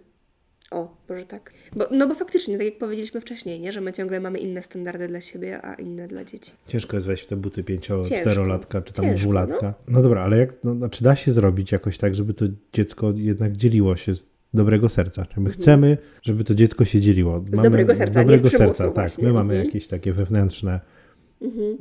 O, 0.70 0.96
może 1.08 1.26
tak. 1.26 1.52
Bo, 1.76 1.84
no 1.90 2.08
bo 2.08 2.14
faktycznie, 2.14 2.56
tak 2.56 2.66
jak 2.66 2.78
powiedzieliśmy 2.78 3.20
wcześniej, 3.20 3.60
nie? 3.60 3.72
że 3.72 3.80
my 3.80 3.92
ciągle 3.92 4.20
mamy 4.20 4.38
inne 4.38 4.62
standardy 4.62 5.08
dla 5.08 5.20
siebie, 5.20 5.62
a 5.62 5.74
inne 5.74 6.08
dla 6.08 6.24
dzieci. 6.24 6.52
Ciężko 6.66 6.96
jest 6.96 7.06
wejść 7.06 7.22
w 7.22 7.26
te 7.26 7.36
buty 7.36 7.64
Ciężko. 7.64 8.02
5-4-latka, 8.02 8.82
czy 8.82 8.92
tam 8.92 9.04
Ciężko, 9.04 9.22
dwulatka. 9.22 9.74
No. 9.88 10.02
dobra, 10.02 10.22
ale 10.22 10.38
jak, 10.38 10.64
no, 10.64 10.74
no, 10.74 10.88
czy 10.88 11.04
da 11.04 11.16
się 11.16 11.32
zrobić 11.32 11.72
jakoś 11.72 11.98
tak, 11.98 12.14
żeby 12.14 12.34
to 12.34 12.44
dziecko 12.72 13.12
jednak 13.16 13.56
dzieliło 13.56 13.96
się 13.96 14.14
z 14.14 14.26
dobrego 14.54 14.88
serca? 14.88 15.26
Czy 15.26 15.40
my 15.40 15.50
chcemy, 15.50 15.98
żeby 16.22 16.44
to 16.44 16.54
dziecko 16.54 16.84
się 16.84 17.00
dzieliło? 17.00 17.36
Mhm. 17.36 17.62
dobrego 17.62 17.94
serca, 17.94 18.22
nie 18.22 18.38
z 18.38 18.42
przymusu 18.42 18.90
tak. 18.90 19.10
My 19.22 19.32
mamy 19.32 19.54
Mhm. 19.54 19.66
jakieś 19.66 19.88
takie 19.88 20.12
wewnętrzne, 20.12 20.80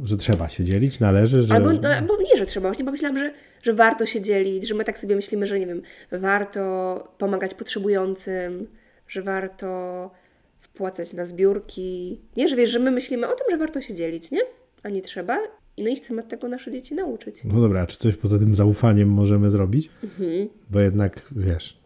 że 0.03 0.17
trzeba 0.17 0.49
się 0.49 0.63
dzielić, 0.63 0.99
należy, 0.99 1.43
że... 1.43 1.53
Albo, 1.53 1.73
no, 1.73 1.89
albo 1.89 2.17
nie, 2.17 2.37
że 2.37 2.45
trzeba. 2.45 2.69
Właśnie 2.69 2.85
pomyślałam, 2.85 3.17
że, 3.17 3.33
że 3.63 3.73
warto 3.73 4.05
się 4.05 4.21
dzielić, 4.21 4.67
że 4.67 4.75
my 4.75 4.83
tak 4.83 4.99
sobie 4.99 5.15
myślimy, 5.15 5.47
że 5.47 5.59
nie 5.59 5.67
wiem, 5.67 5.81
warto 6.11 7.13
pomagać 7.17 7.53
potrzebującym, 7.53 8.67
że 9.07 9.21
warto 9.21 10.11
wpłacać 10.59 11.13
na 11.13 11.25
zbiórki. 11.25 12.21
Nie, 12.37 12.47
że 12.47 12.55
wiesz, 12.55 12.69
że 12.69 12.79
my 12.79 12.91
myślimy 12.91 13.27
o 13.27 13.35
tym, 13.35 13.47
że 13.51 13.57
warto 13.57 13.81
się 13.81 13.93
dzielić, 13.93 14.31
nie? 14.31 14.41
A 14.83 14.89
nie 14.89 15.01
trzeba. 15.01 15.39
I 15.77 15.83
no 15.83 15.89
i 15.89 15.95
chcemy 15.95 16.23
tego 16.23 16.47
nasze 16.47 16.71
dzieci 16.71 16.95
nauczyć. 16.95 17.43
No 17.43 17.61
dobra, 17.61 17.81
a 17.81 17.87
czy 17.87 17.97
coś 17.97 18.15
poza 18.15 18.39
tym 18.39 18.55
zaufaniem 18.55 19.09
możemy 19.09 19.49
zrobić? 19.49 19.89
Mhm. 20.03 20.49
Bo 20.69 20.79
jednak, 20.79 21.21
wiesz, 21.31 21.77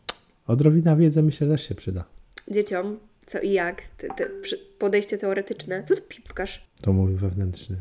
odrobina 0.48 0.96
wiedzy 0.96 1.24
myślę 1.24 1.48
też 1.48 1.68
się 1.68 1.76
przyda. 1.76 2.04
Dzieciom, 2.48 3.00
co 3.26 3.40
i 3.40 3.52
jak, 3.52 3.82
te, 3.98 4.08
te 4.08 4.30
podejście 4.80 5.18
teoretyczne. 5.18 5.84
Co 5.88 5.96
tu 5.96 6.02
pipkasz? 6.02 6.69
To 6.82 6.94
mój 6.94 7.14
wewnętrzny 7.16 7.76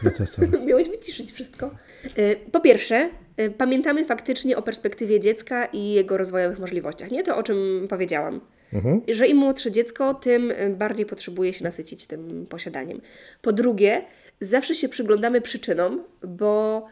procesor. 0.00 0.48
Miałeś 0.66 0.88
wyciszyć 0.88 1.32
wszystko. 1.32 1.70
Y, 2.18 2.36
Po 2.52 2.60
pierwsze, 2.60 3.10
y, 3.40 3.50
pamiętamy 3.50 4.04
faktycznie 4.04 4.56
o 4.56 4.62
perspektywie 4.62 5.20
dziecka 5.20 5.66
i 5.66 5.92
jego 5.92 6.16
rozwojowych 6.16 6.58
możliwościach. 6.58 7.10
Nie 7.10 7.22
to, 7.24 7.36
o 7.36 7.42
czym 7.42 7.86
powiedziałam. 7.90 8.40
Mhm. 8.72 9.00
Że 9.08 9.26
im 9.26 9.36
młodsze 9.36 9.70
dziecko, 9.70 10.14
tym 10.14 10.50
y, 10.50 10.74
bardziej 10.78 11.06
potrzebuje 11.06 11.52
się 11.52 11.64
nasycić 11.64 12.06
tym 12.06 12.46
posiadaniem. 12.46 13.00
Po 13.42 13.52
drugie, 13.52 14.04
zawsze 14.40 14.74
się 14.74 14.88
przyglądamy 14.88 15.40
przyczynom, 15.40 16.04
bo 16.26 16.86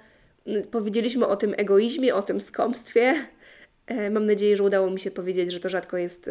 powiedzieliśmy 0.71 1.27
o 1.27 1.37
tym 1.37 1.55
egoizmie, 1.57 2.15
o 2.15 2.23
tym 2.23 2.41
skąpstwie. 2.41 3.15
E, 3.87 4.11
Mam 4.11 4.27
nadzieję, 4.27 4.57
że 4.57 4.63
udało 4.63 4.91
mi 4.91 5.01
się 5.01 5.11
powiedzieć, 5.11 5.53
że 5.53 5.61
to 5.61 5.69
rzadko 5.69 5.97
jest 5.97 6.31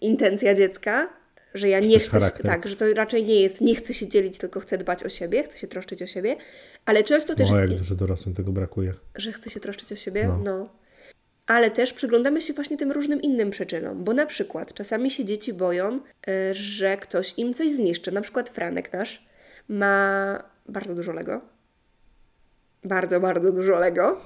intencja 0.00 0.54
dziecka, 0.54 1.08
że 1.54 1.68
ja 1.68 1.80
nie 1.80 1.98
chcę, 1.98 2.20
się, 2.20 2.42
tak, 2.42 2.68
że 2.68 2.76
to 2.76 2.94
raczej 2.94 3.24
nie 3.24 3.40
jest, 3.40 3.60
nie 3.60 3.74
chcę 3.74 3.94
się 3.94 4.08
dzielić, 4.08 4.38
tylko 4.38 4.60
chcę 4.60 4.78
dbać 4.78 5.02
o 5.02 5.08
siebie, 5.08 5.42
chcę 5.42 5.58
się 5.58 5.66
troszczyć 5.66 6.02
o 6.02 6.06
siebie, 6.06 6.36
ale 6.84 7.04
często 7.04 7.34
też 7.34 7.50
O, 7.50 7.56
jest, 7.58 7.70
jak 7.70 7.78
dużo 7.80 7.94
dorosłym 7.94 8.34
tego 8.34 8.52
brakuje. 8.52 8.94
że 9.14 9.32
chcę 9.32 9.50
się 9.50 9.60
troszczyć 9.60 9.92
o 9.92 9.96
siebie, 9.96 10.26
No. 10.28 10.38
no. 10.44 10.68
Ale 11.46 11.70
też 11.70 11.92
przyglądamy 11.92 12.42
się 12.42 12.52
właśnie 12.52 12.76
tym 12.76 12.92
różnym 12.92 13.22
innym 13.22 13.50
przyczynom, 13.50 14.04
bo 14.04 14.12
na 14.14 14.26
przykład 14.26 14.74
czasami 14.74 15.10
się 15.10 15.24
dzieci 15.24 15.52
boją, 15.52 15.96
y, 16.28 16.54
że 16.54 16.96
ktoś 16.96 17.34
im 17.36 17.54
coś 17.54 17.70
zniszczy. 17.70 18.12
Na 18.12 18.20
przykład 18.20 18.50
Franek 18.50 18.92
nasz 18.92 19.26
ma 19.68 20.42
bardzo 20.68 20.94
dużo 20.94 21.12
Lego. 21.12 21.40
Bardzo, 22.84 23.20
bardzo 23.20 23.52
dużo 23.52 23.72
Lego. 23.78 24.20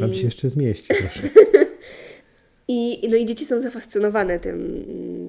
Tam 0.00 0.14
się 0.14 0.24
jeszcze 0.24 0.48
zmieści 0.48 0.88
troszkę. 0.94 1.28
I, 2.68 3.08
no 3.08 3.16
i 3.16 3.26
dzieci 3.26 3.44
są 3.44 3.60
zafascynowane 3.60 4.38
tym, 4.40 4.84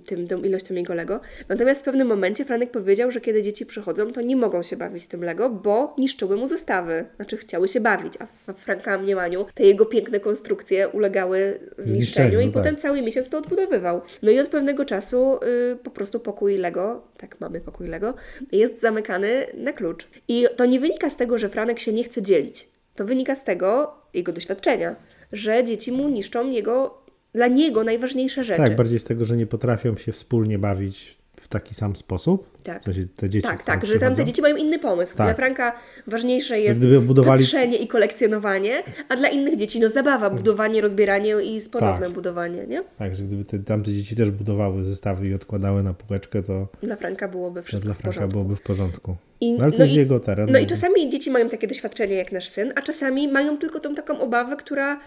tym, 0.07 0.27
tą 0.27 0.41
ilością 0.43 0.73
jego 0.73 0.93
Lego. 0.93 1.19
Natomiast 1.49 1.81
w 1.81 1.83
pewnym 1.83 2.07
momencie 2.07 2.45
Franek 2.45 2.71
powiedział, 2.71 3.11
że 3.11 3.21
kiedy 3.21 3.43
dzieci 3.43 3.65
przychodzą, 3.65 4.11
to 4.11 4.21
nie 4.21 4.35
mogą 4.35 4.63
się 4.63 4.77
bawić 4.77 5.07
tym 5.07 5.23
Lego, 5.23 5.49
bo 5.49 5.95
niszczyły 5.97 6.37
mu 6.37 6.47
zestawy. 6.47 7.05
Znaczy 7.15 7.37
chciały 7.37 7.67
się 7.67 7.79
bawić, 7.79 8.13
a 8.19 8.25
w 8.53 8.57
Franka 8.57 8.97
mniemaniu 8.97 9.45
te 9.53 9.63
jego 9.63 9.85
piękne 9.85 10.19
konstrukcje 10.19 10.87
ulegały 10.89 11.59
zniszczeniu 11.77 11.95
Zniszczeniu, 11.95 12.39
i 12.39 12.43
tak. 12.43 12.53
potem 12.53 12.75
cały 12.77 13.01
miesiąc 13.01 13.29
to 13.29 13.37
odbudowywał. 13.37 14.01
No 14.21 14.31
i 14.31 14.39
od 14.39 14.47
pewnego 14.47 14.85
czasu 14.85 15.39
y, 15.73 15.75
po 15.75 15.91
prostu 15.91 16.19
pokój 16.19 16.57
Lego, 16.57 17.01
tak 17.17 17.39
mamy 17.39 17.61
pokój 17.61 17.87
Lego, 17.87 18.13
jest 18.51 18.81
zamykany 18.81 19.45
na 19.53 19.73
klucz. 19.73 20.07
I 20.27 20.45
to 20.55 20.65
nie 20.65 20.79
wynika 20.79 21.09
z 21.09 21.15
tego, 21.15 21.37
że 21.37 21.49
Franek 21.49 21.79
się 21.79 21.93
nie 21.93 22.03
chce 22.03 22.21
dzielić. 22.21 22.69
To 22.95 23.05
wynika 23.05 23.35
z 23.35 23.43
tego, 23.43 23.93
jego 24.13 24.31
doświadczenia, 24.31 24.95
że 25.31 25.63
dzieci 25.63 25.91
mu 25.91 26.09
niszczą 26.09 26.51
jego, 26.51 27.03
dla 27.33 27.47
niego 27.47 27.83
najważniejsze 27.83 28.43
rzeczy. 28.43 28.63
Tak, 28.63 28.75
bardziej 28.75 28.99
z 28.99 29.03
tego, 29.03 29.25
że 29.25 29.37
nie 29.37 29.45
potrafią 29.47 29.97
się 29.97 30.11
wspólnie 30.11 30.59
bawić 30.59 31.17
w 31.41 31.47
taki 31.47 31.73
sam 31.73 31.95
sposób? 31.95 32.57
Tak. 32.63 32.81
W 32.81 32.85
sensie 32.85 33.07
te 33.15 33.29
dzieci 33.29 33.47
Tak, 33.47 33.63
tak, 33.63 33.85
że 33.85 33.99
tam 33.99 34.15
te 34.15 34.25
dzieci 34.25 34.41
mają 34.41 34.55
inny 34.55 34.79
pomysł. 34.79 35.17
Tak. 35.17 35.27
Dla 35.27 35.33
Franka 35.33 35.75
ważniejsze 36.07 36.59
jest 36.59 36.79
budowali- 36.79 37.39
patrzenie 37.39 37.77
i 37.77 37.87
kolekcjonowanie, 37.87 38.83
a 39.09 39.15
dla 39.15 39.29
innych 39.29 39.55
dzieci 39.55 39.79
no 39.79 39.89
zabawa, 39.89 40.29
budowanie, 40.29 40.81
rozbieranie 40.81 41.29
i 41.43 41.61
ponowne 41.71 42.05
Tak. 42.05 42.15
budowanie, 42.15 42.67
nie? 42.67 42.83
Tak, 42.97 43.15
że 43.15 43.23
gdyby 43.23 43.45
te, 43.45 43.59
tamte 43.59 43.91
dzieci 43.91 44.15
też 44.15 44.31
budowały 44.31 44.83
zestawy 44.85 45.27
i 45.27 45.33
odkładały 45.33 45.83
na 45.83 45.93
półeczkę, 45.93 46.43
to, 46.43 46.67
Dla 46.81 46.95
Franka 46.95 47.27
byłoby 47.27 47.63
wszystko 47.63 47.85
dla 47.85 47.93
Franka 47.93 48.27
byłoby 48.27 48.55
w 48.55 48.61
porządku. 48.61 49.15
I- 49.41 49.53
no, 49.53 49.63
ale 49.63 49.71
to 49.71 49.77
no 49.77 49.83
jest 49.83 49.95
i- 49.95 49.97
jego 49.97 50.19
teren. 50.19 50.49
No 50.51 50.59
i 50.59 50.65
czasami 50.65 51.09
dzieci 51.09 51.31
mają 51.31 51.49
takie 51.49 51.67
doświadczenie 51.67 52.15
jak 52.15 52.31
nasz 52.31 52.49
syn, 52.49 52.73
a 52.75 52.81
czasami 52.81 53.27
mają 53.27 53.57
tylko 53.57 53.79
tą 53.79 53.95
taką 53.95 54.19
obawę, 54.21 54.55
która 54.55 54.99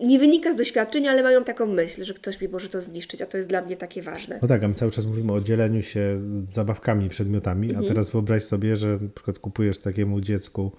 nie 0.00 0.18
wynika 0.18 0.52
z 0.52 0.56
doświadczeń, 0.56 1.08
ale 1.08 1.22
mają 1.22 1.44
taką 1.44 1.66
myśl, 1.66 2.04
że 2.04 2.14
ktoś 2.14 2.40
mi 2.40 2.48
może 2.48 2.68
to 2.68 2.80
zniszczyć, 2.80 3.22
a 3.22 3.26
to 3.26 3.36
jest 3.36 3.48
dla 3.48 3.62
mnie 3.62 3.76
takie 3.76 4.02
ważne. 4.02 4.38
No 4.42 4.48
tak, 4.48 4.64
a 4.64 4.68
my 4.68 4.74
cały 4.74 4.90
czas 4.90 5.06
mówimy 5.06 5.32
o 5.32 5.40
dzieleniu 5.40 5.82
się 5.82 6.18
zabawkami, 6.52 7.08
przedmiotami, 7.08 7.68
Mhm. 7.68 7.84
a 7.86 7.88
teraz 7.88 8.10
wyobraź 8.10 8.42
sobie, 8.44 8.76
że 8.76 8.88
na 8.88 9.08
przykład 9.14 9.38
kupujesz 9.38 9.78
takiemu 9.78 10.20
dziecku 10.20 10.72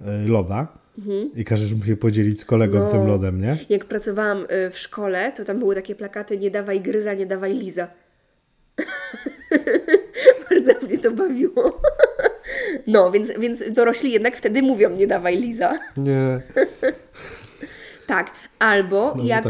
y, 0.00 0.04
loda 0.28 0.78
i 1.34 1.44
każesz 1.44 1.74
mu 1.74 1.84
się 1.84 1.96
podzielić 1.96 2.40
z 2.40 2.44
kolegą 2.44 2.78
Mhm. 2.78 2.92
No. 2.96 2.98
tym 3.00 3.08
lodem, 3.08 3.40
nie? 3.40 3.56
Jak 3.68 3.84
pracowałam 3.84 4.38
y, 4.66 4.70
w 4.70 4.78
szkole, 4.78 5.32
to 5.32 5.44
tam 5.44 5.58
były 5.58 5.74
takie 5.74 5.94
plakaty 5.94 6.38
nie 6.38 6.50
dawaj 6.50 6.80
gryza, 6.80 7.14
nie 7.14 7.26
dawaj 7.26 7.54
liza. 7.54 7.88
Bardzo 10.50 10.86
mnie 10.86 10.98
to 10.98 11.10
bawiło. 11.10 11.80
No, 12.86 13.10
więc, 13.10 13.32
więc 13.38 13.72
dorośli 13.72 14.12
jednak 14.12 14.36
wtedy 14.36 14.62
mówią 14.62 14.90
nie 14.90 15.06
dawaj 15.06 15.36
liza. 15.40 15.78
Nie. 15.96 16.40
Tak, 18.06 18.30
albo 18.58 19.10
Znowu 19.12 19.28
jak. 19.28 19.44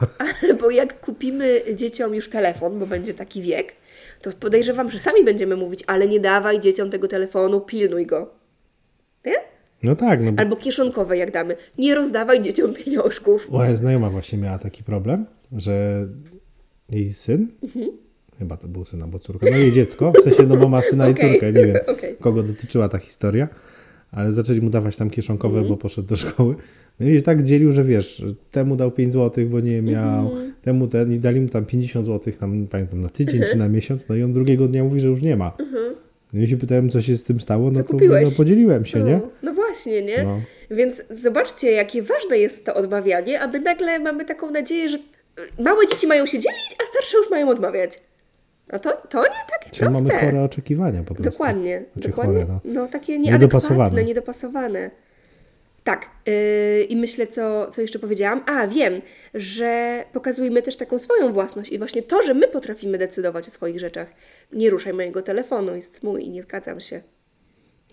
Albo 0.48 0.70
jak 0.70 1.00
kupimy 1.00 1.60
dzieciom 1.74 2.14
już 2.14 2.30
telefon, 2.30 2.78
bo 2.78 2.86
będzie 2.86 3.14
taki 3.14 3.42
wiek, 3.42 3.72
to 4.22 4.30
podejrzewam, 4.32 4.90
że 4.90 4.98
sami 4.98 5.24
będziemy 5.24 5.56
mówić, 5.56 5.84
ale 5.86 6.08
nie 6.08 6.20
dawaj 6.20 6.60
dzieciom 6.60 6.90
tego 6.90 7.08
telefonu, 7.08 7.60
pilnuj 7.60 8.06
go. 8.06 8.30
Nie? 9.24 9.34
No 9.82 9.96
tak, 9.96 10.22
no 10.22 10.32
bo 10.32 10.40
Albo 10.40 10.56
kieszonkowe 10.56 11.16
jak 11.18 11.30
damy. 11.30 11.56
Nie 11.78 11.94
rozdawaj 11.94 12.42
dzieciom 12.42 12.74
pieniążków. 12.74 13.50
moja 13.50 13.76
znajoma 13.76 14.10
właśnie 14.10 14.38
miała 14.38 14.58
taki 14.58 14.84
problem, 14.84 15.26
że 15.52 16.06
jej 16.88 17.12
syn, 17.12 17.48
Mhm. 17.62 17.86
chyba 18.38 18.56
to 18.56 18.68
był 18.68 18.84
syn 18.84 19.02
albo 19.02 19.18
córka, 19.18 19.46
no 19.50 19.56
jej 19.56 19.72
dziecko, 19.72 20.12
w 20.12 20.22
sensie 20.24 20.42
no 20.42 20.56
bo 20.56 20.68
ma 20.68 20.82
syna 20.82 21.04
Okej, 21.08 21.30
i 21.30 21.32
córkę, 21.32 21.52
nie 21.52 21.66
wiem 21.66 21.76
okej. 21.96 22.16
kogo 22.20 22.42
dotyczyła 22.42 22.88
ta 22.88 22.98
historia, 22.98 23.48
ale 24.12 24.32
zaczęli 24.32 24.60
mu 24.60 24.70
dawać 24.70 24.96
tam 24.96 25.10
kieszonkowe, 25.10 25.58
Mhm. 25.58 25.68
bo 25.68 25.76
poszedł 25.76 26.08
do 26.08 26.16
szkoły. 26.16 26.54
No 27.00 27.08
i 27.08 27.14
się 27.14 27.22
tak 27.22 27.42
dzielił, 27.42 27.72
że 27.72 27.84
wiesz, 27.84 28.24
temu 28.50 28.76
dał 28.76 28.90
5 28.90 29.12
zł, 29.12 29.46
bo 29.46 29.60
nie 29.60 29.82
miał, 29.82 30.26
Mhm. 30.26 30.52
temu 30.62 30.88
ten 30.88 31.12
i 31.12 31.18
dali 31.18 31.40
mu 31.40 31.48
tam 31.48 31.64
50 31.66 32.06
zł, 32.06 32.32
tam 32.40 32.66
pamiętam 32.66 33.00
na 33.00 33.08
tydzień 33.08 33.42
czy 33.50 33.56
na 33.56 33.68
miesiąc, 33.68 34.08
no 34.08 34.14
i 34.16 34.22
on 34.22 34.32
drugiego 34.32 34.68
dnia 34.68 34.84
mówi, 34.84 35.00
że 35.00 35.08
już 35.08 35.22
nie 35.22 35.36
ma. 35.36 35.56
No 36.32 36.40
i 36.42 36.46
się 36.48 36.56
pytałem, 36.56 36.90
co 36.90 37.02
się 37.02 37.16
z 37.16 37.24
tym 37.24 37.40
stało, 37.40 37.70
no 37.70 37.76
Co 37.76 37.82
to 37.84 37.88
kupiłeś? 37.90 38.30
no, 38.30 38.36
podzieliłem 38.36 38.84
się, 38.84 39.02
nie? 39.02 39.12
No, 39.12 39.28
no 39.42 39.54
właśnie, 39.54 40.02
nie? 40.02 40.22
No. 40.24 40.40
Więc 40.76 41.02
zobaczcie, 41.10 41.70
jakie 41.72 42.02
ważne 42.02 42.38
jest 42.38 42.64
to 42.64 42.74
odmawianie, 42.74 43.40
aby 43.40 43.60
nagle 43.60 43.98
mamy 43.98 44.24
taką 44.24 44.50
nadzieję, 44.50 44.88
że 44.88 44.96
y, 44.96 45.62
małe 45.62 45.86
dzieci 45.86 46.06
mają 46.06 46.26
się 46.26 46.38
dzielić, 46.38 46.76
a 46.82 46.84
starsze 46.92 47.16
już 47.16 47.30
mają 47.30 47.48
odmawiać. 47.48 48.00
No 48.72 48.78
to, 48.78 48.92
to 48.92 49.22
nie 49.22 49.44
takie 49.58 49.70
Czyli 49.70 49.90
mamy 49.90 50.08
proste. 50.08 50.26
chore 50.26 50.44
oczekiwania 50.44 51.02
po 51.02 51.14
prostu. 51.14 51.22
Dokładnie, 51.22 51.82
Znaczy 51.92 52.08
dokładnie. 52.08 52.34
chore, 52.34 52.46
no. 52.64 52.82
no. 52.82 52.88
takie 52.88 53.18
nieadekwatne, 53.18 54.04
niedopasowane. 54.04 54.90
Tak. 55.84 56.10
Yy, 56.26 56.82
I 56.82 56.96
myślę, 56.96 57.26
co, 57.26 57.70
co 57.70 57.82
jeszcze 57.82 57.98
powiedziałam. 57.98 58.42
A, 58.46 58.66
wiem, 58.66 59.00
że 59.34 60.04
pokazujemy 60.12 60.62
też 60.62 60.76
taką 60.76 60.98
swoją 60.98 61.32
własność 61.32 61.72
i 61.72 61.78
właśnie 61.78 62.02
to, 62.02 62.22
że 62.22 62.34
my 62.34 62.48
potrafimy 62.48 62.98
decydować 62.98 63.48
o 63.48 63.50
swoich 63.50 63.80
rzeczach. 63.80 64.08
Nie 64.52 64.70
ruszaj 64.70 64.92
mojego 64.92 65.22
telefonu, 65.22 65.76
jest 65.76 66.02
mój 66.02 66.24
i 66.24 66.30
nie 66.30 66.42
zgadzam 66.42 66.80
się. 66.80 67.00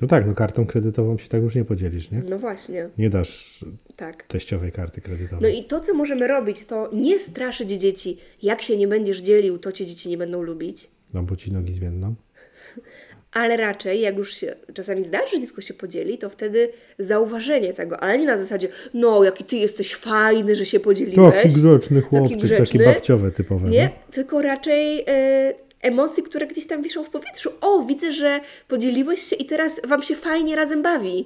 No 0.04 0.10
tak, 0.10 0.26
no 0.28 0.34
kartą 0.36 0.66
kredytową 0.66 1.18
się 1.18 1.30
tak 1.30 1.42
już 1.42 1.56
nie 1.56 1.66
podzielisz, 1.66 2.12
nie? 2.12 2.22
No 2.30 2.40
właśnie, 2.40 2.90
Nie 2.98 3.10
dasz 3.10 3.66
tak. 3.96 4.24
teściowej 4.24 4.72
karty 4.72 5.02
No 5.02 5.06
kredytowej. 5.06 5.60
i 5.60 5.64
to, 5.64 5.80
co 5.80 5.94
możemy 5.94 6.28
robić, 6.28 6.66
to 6.66 6.90
nie 6.94 7.20
straszyć 7.20 7.70
dzieci. 7.70 8.18
Jak 8.42 8.62
się 8.62 8.78
nie 8.78 8.88
będziesz 8.88 9.22
dzielił, 9.22 9.58
to 9.58 9.72
cię 9.72 9.86
dzieci 9.86 10.10
nie 10.10 10.18
będą 10.18 10.42
lubić. 10.42 10.88
No 11.14 11.24
bo 11.24 11.36
ci 11.36 11.52
nogi 11.54 11.74
zmienną. 11.74 12.16
Ale 13.34 13.58
raczej, 13.58 14.02
jak 14.02 14.18
już 14.18 14.34
się 14.34 14.56
czasami 14.74 15.04
zdarzy, 15.04 15.36
że 15.36 15.40
dziecko 15.42 15.62
się 15.62 15.74
podzieli, 15.74 16.18
to 16.18 16.30
wtedy 16.30 16.70
zauważenie 17.00 17.74
tego, 17.74 18.00
ale 18.00 18.18
nie 18.18 18.26
na 18.26 18.38
zasadzie, 18.38 18.68
no, 18.94 19.24
jaki 19.24 19.44
ty 19.44 19.56
jesteś 19.56 19.96
fajny, 19.96 20.56
że 20.56 20.66
się 20.66 20.80
podzieliłeś. 20.80 21.34
Taki 21.44 21.50
grzeczny 21.56 22.02
chłopczyk, 22.02 22.38
taki, 22.40 22.44
grzeczny. 22.48 22.86
babciowe 22.86 23.32
typowe. 23.32 23.70
Nie, 23.70 23.90
tylko 24.12 24.42
raczej 24.42 25.04
e, 25.08 25.54
emocje, 25.84 26.24
które 26.24 26.48
gdzieś 26.48 26.68
tam 26.68 26.82
wiszą 26.82 27.04
w 27.04 27.10
powietrzu. 27.10 27.50
O, 27.62 27.82
widzę, 27.84 28.12
że 28.12 28.40
podzieliłeś 28.68 29.22
się 29.22 29.36
i 29.36 29.46
teraz 29.46 29.82
wam 29.88 30.04
się 30.04 30.16
fajnie 30.16 30.56
razem 30.56 30.82
bawi. 30.82 31.26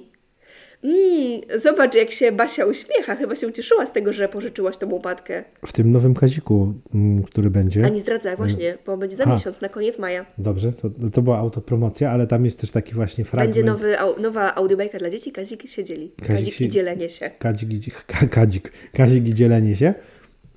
Mm, 0.84 1.40
zobacz, 1.56 1.94
jak 1.94 2.10
się 2.10 2.32
Basia 2.32 2.64
uśmiecha. 2.66 3.16
Chyba 3.16 3.34
się 3.34 3.48
ucieszyła 3.48 3.86
z 3.86 3.92
tego, 3.92 4.12
że 4.12 4.28
pożyczyłaś 4.28 4.76
tą 4.78 4.90
łopatkę. 4.92 5.44
W 5.66 5.72
tym 5.72 5.92
nowym 5.92 6.14
kaziku, 6.14 6.74
mm, 6.94 7.22
który 7.22 7.50
będzie. 7.50 7.84
A 7.84 7.88
nie 7.88 8.00
zdradzaj, 8.00 8.36
właśnie, 8.36 8.78
bo 8.86 8.96
będzie 8.96 9.16
za 9.16 9.24
A. 9.24 9.32
miesiąc, 9.34 9.60
na 9.60 9.68
koniec 9.68 9.98
maja. 9.98 10.26
Dobrze, 10.38 10.72
to, 10.72 10.90
to 11.12 11.22
była 11.22 11.38
autopromocja, 11.38 12.10
ale 12.10 12.26
tam 12.26 12.44
jest 12.44 12.60
też 12.60 12.70
taki 12.70 12.94
właśnie 12.94 13.24
fragment. 13.24 13.56
Będzie 13.56 13.70
nowy, 13.70 13.98
au, 13.98 14.20
nowa 14.20 14.54
audiobajka 14.54 14.98
dla 14.98 15.10
dzieci, 15.10 15.32
Kazik 15.32 15.68
się 15.68 15.84
dzieli. 15.84 16.12
Kazik 16.18 16.28
Kazik, 16.36 16.60
i 16.60 16.68
dzielenie 16.68 17.08
się. 17.08 17.30
Kadzik, 17.38 17.72
i- 17.72 17.90
ka- 18.06 18.26
kadzik, 18.26 18.72
kazik 18.92 19.28
i 19.28 19.34
dzielenie 19.34 19.76
się. 19.76 19.94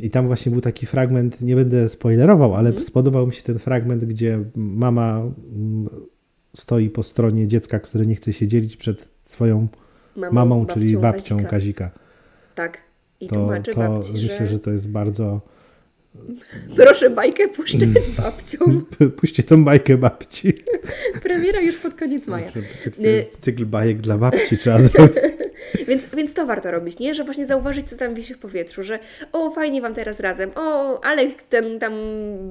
I 0.02 0.10
tam 0.10 0.28
właśnie 0.28 0.52
był 0.52 0.62
taki 0.62 0.86
fragment, 0.86 1.42
nie 1.42 1.56
będę 1.56 1.90
spoilerował, 1.90 2.56
ale 2.56 2.70
Mhm. 2.70 2.86
spodobał 2.88 3.28
mi 3.28 3.34
się 3.34 3.44
ten 3.44 3.60
fragment, 3.60 4.06
gdzie 4.06 4.40
mama 4.56 5.18
mm, 5.56 5.90
stoi 6.56 6.90
po 6.90 7.04
stronie 7.04 7.48
dziecka, 7.48 7.80
które 7.80 8.06
nie 8.06 8.16
chce 8.16 8.34
się 8.34 8.48
dzielić 8.48 8.78
przed 8.78 9.08
swoją 9.26 9.68
Mamą, 10.16 10.32
mamą, 10.34 10.66
czyli 10.66 10.86
babcią 10.98 11.02
babcią 11.02 11.36
Kazika. 11.38 11.50
Kazika. 11.50 11.92
Tak. 12.56 12.78
I 13.20 13.28
To, 13.28 13.36
tłumaczy 13.36 13.72
to 13.72 13.78
babci, 13.80 14.14
myślę, 14.14 14.38
że, 14.38 14.48
że 14.48 14.60
to 14.60 14.72
jest 14.72 14.90
bardzo... 14.90 15.42
proszę 16.76 17.10
bajkę 17.10 17.48
puszczać 17.48 18.10
babcią. 18.24 18.58
Puśćcie 19.18 19.44
tą 19.44 19.64
bajkę 19.66 19.98
babci. 19.98 20.54
Premiera 21.24 21.62
już 21.62 21.78
pod 21.78 21.94
koniec 21.94 22.28
maja. 22.28 22.52
Żeby 22.86 23.26
Cykl 23.40 23.66
bajek 23.66 24.02
dla 24.02 24.18
babci 24.18 24.58
trzeba 24.58 24.82
zrobić. 24.82 25.14
Więc, 25.88 26.06
więc 26.06 26.34
to 26.34 26.46
warto 26.46 26.72
robić, 26.72 27.00
nie? 27.00 27.16
Że 27.16 27.24
właśnie 27.24 27.46
zauważyć, 27.46 27.90
co 27.90 27.98
tam 27.98 28.14
wisi 28.14 28.34
w 28.34 28.40
powietrzu, 28.40 28.84
że 28.84 29.00
o, 29.32 29.52
fajnie 29.52 29.82
Wam 29.82 29.94
teraz 29.94 30.20
razem, 30.20 30.52
o, 30.56 31.00
ale 31.04 31.28
ten 31.50 31.80
tam 31.80 31.94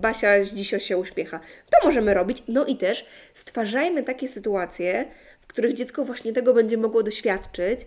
Basia 0.00 0.42
z 0.42 0.54
dzisio 0.54 0.78
się 0.78 0.98
uśmiecha. 0.98 1.40
To 1.70 1.86
możemy 1.86 2.14
robić. 2.14 2.42
No 2.48 2.66
i 2.66 2.76
też 2.76 3.06
stwarzajmy 3.34 4.02
takie 4.02 4.28
sytuacje, 4.28 5.04
w 5.40 5.46
których 5.46 5.74
dziecko 5.74 6.04
właśnie 6.04 6.32
tego 6.32 6.54
będzie 6.54 6.76
mogło 6.76 7.02
doświadczyć 7.02 7.80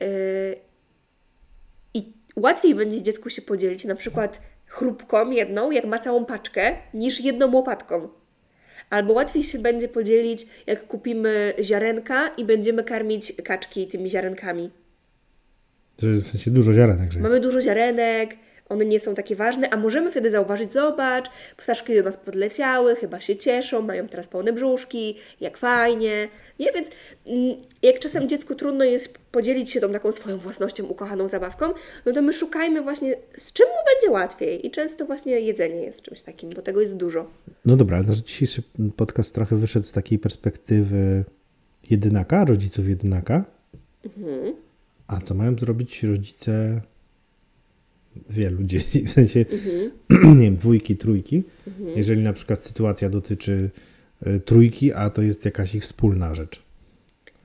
yy, 0.00 0.06
i 1.94 2.12
łatwiej 2.36 2.74
będzie 2.74 3.02
dziecku 3.02 3.30
się 3.30 3.42
podzielić 3.42 3.84
na 3.84 3.94
przykład 3.94 4.40
chrupką 4.66 5.30
jedną, 5.30 5.70
jak 5.70 5.84
ma 5.84 5.98
całą 5.98 6.24
paczkę, 6.24 6.76
niż 6.94 7.20
jedną 7.20 7.52
łopatką. 7.52 8.23
Albo 8.94 9.12
łatwiej 9.12 9.42
się 9.42 9.58
będzie 9.58 9.88
podzielić, 9.88 10.46
jak 10.66 10.86
kupimy 10.86 11.54
ziarenka 11.62 12.28
i 12.28 12.44
będziemy 12.44 12.84
karmić 12.84 13.32
kaczki 13.44 13.86
tymi 13.86 14.10
ziarenkami. 14.10 14.70
To 15.96 16.06
jest 16.06 16.22
w 16.22 16.30
sensie 16.30 16.50
dużo 16.50 16.72
ziarenek. 16.72 17.16
Mamy 17.20 17.40
dużo 17.40 17.60
ziarenek, 17.60 18.36
one 18.68 18.84
nie 18.84 19.00
są 19.00 19.14
takie 19.14 19.36
ważne, 19.36 19.70
a 19.70 19.76
możemy 19.76 20.10
wtedy 20.10 20.30
zauważyć, 20.30 20.72
zobacz, 20.72 21.30
ptaszki 21.56 21.94
do 21.94 22.02
nas 22.02 22.16
podleciały, 22.16 22.96
chyba 22.96 23.20
się 23.20 23.36
cieszą, 23.36 23.82
mają 23.82 24.08
teraz 24.08 24.28
pełne 24.28 24.52
brzuszki, 24.52 25.16
jak 25.40 25.58
fajnie. 25.58 26.28
Nie, 26.58 26.72
więc 26.72 26.88
mm, 27.26 27.56
jak 27.82 27.98
czasem 27.98 28.28
dziecku 28.28 28.54
trudno 28.54 28.84
jest 28.84 29.18
podzielić 29.32 29.70
się 29.70 29.80
tą 29.80 29.92
taką 29.92 30.12
swoją 30.12 30.38
własnością, 30.38 30.84
ukochaną 30.84 31.28
zabawką, 31.28 31.66
no 32.06 32.12
to 32.12 32.22
my 32.22 32.32
szukajmy 32.32 32.82
właśnie, 32.82 33.16
z 33.36 33.52
czym 33.52 33.66
mu 33.66 33.94
będzie 33.94 34.10
łatwiej. 34.10 34.66
I 34.66 34.70
często 34.70 35.06
właśnie 35.06 35.40
jedzenie 35.40 35.82
jest 35.82 36.02
czymś 36.02 36.22
takim, 36.22 36.50
bo 36.50 36.62
tego 36.62 36.80
jest 36.80 36.96
dużo. 36.96 37.30
No 37.64 37.76
dobra, 37.76 37.96
ale 37.96 38.16
dzisiejszy 38.16 38.62
podcast 38.96 39.34
trochę 39.34 39.56
wyszedł 39.56 39.86
z 39.86 39.92
takiej 39.92 40.18
perspektywy 40.18 41.24
jedynaka, 41.90 42.44
rodziców 42.44 42.88
jedynaka. 42.88 43.44
A 45.06 45.20
co 45.20 45.34
mają 45.34 45.56
zrobić 45.58 46.02
rodzice 46.02 46.80
wielu 48.30 48.62
dzieci, 48.64 49.04
w 49.04 49.10
sensie, 49.10 49.44
nie 50.36 50.42
wiem, 50.44 50.56
dwójki, 50.56 50.96
trójki, 50.96 51.42
jeżeli 51.96 52.22
na 52.22 52.32
przykład 52.32 52.64
sytuacja 52.66 53.10
dotyczy 53.10 53.70
y, 54.26 54.40
trójki, 54.40 54.92
a 54.92 55.10
to 55.10 55.22
jest 55.22 55.44
jakaś 55.44 55.74
ich 55.74 55.82
wspólna 55.82 56.34
rzecz. 56.34 56.62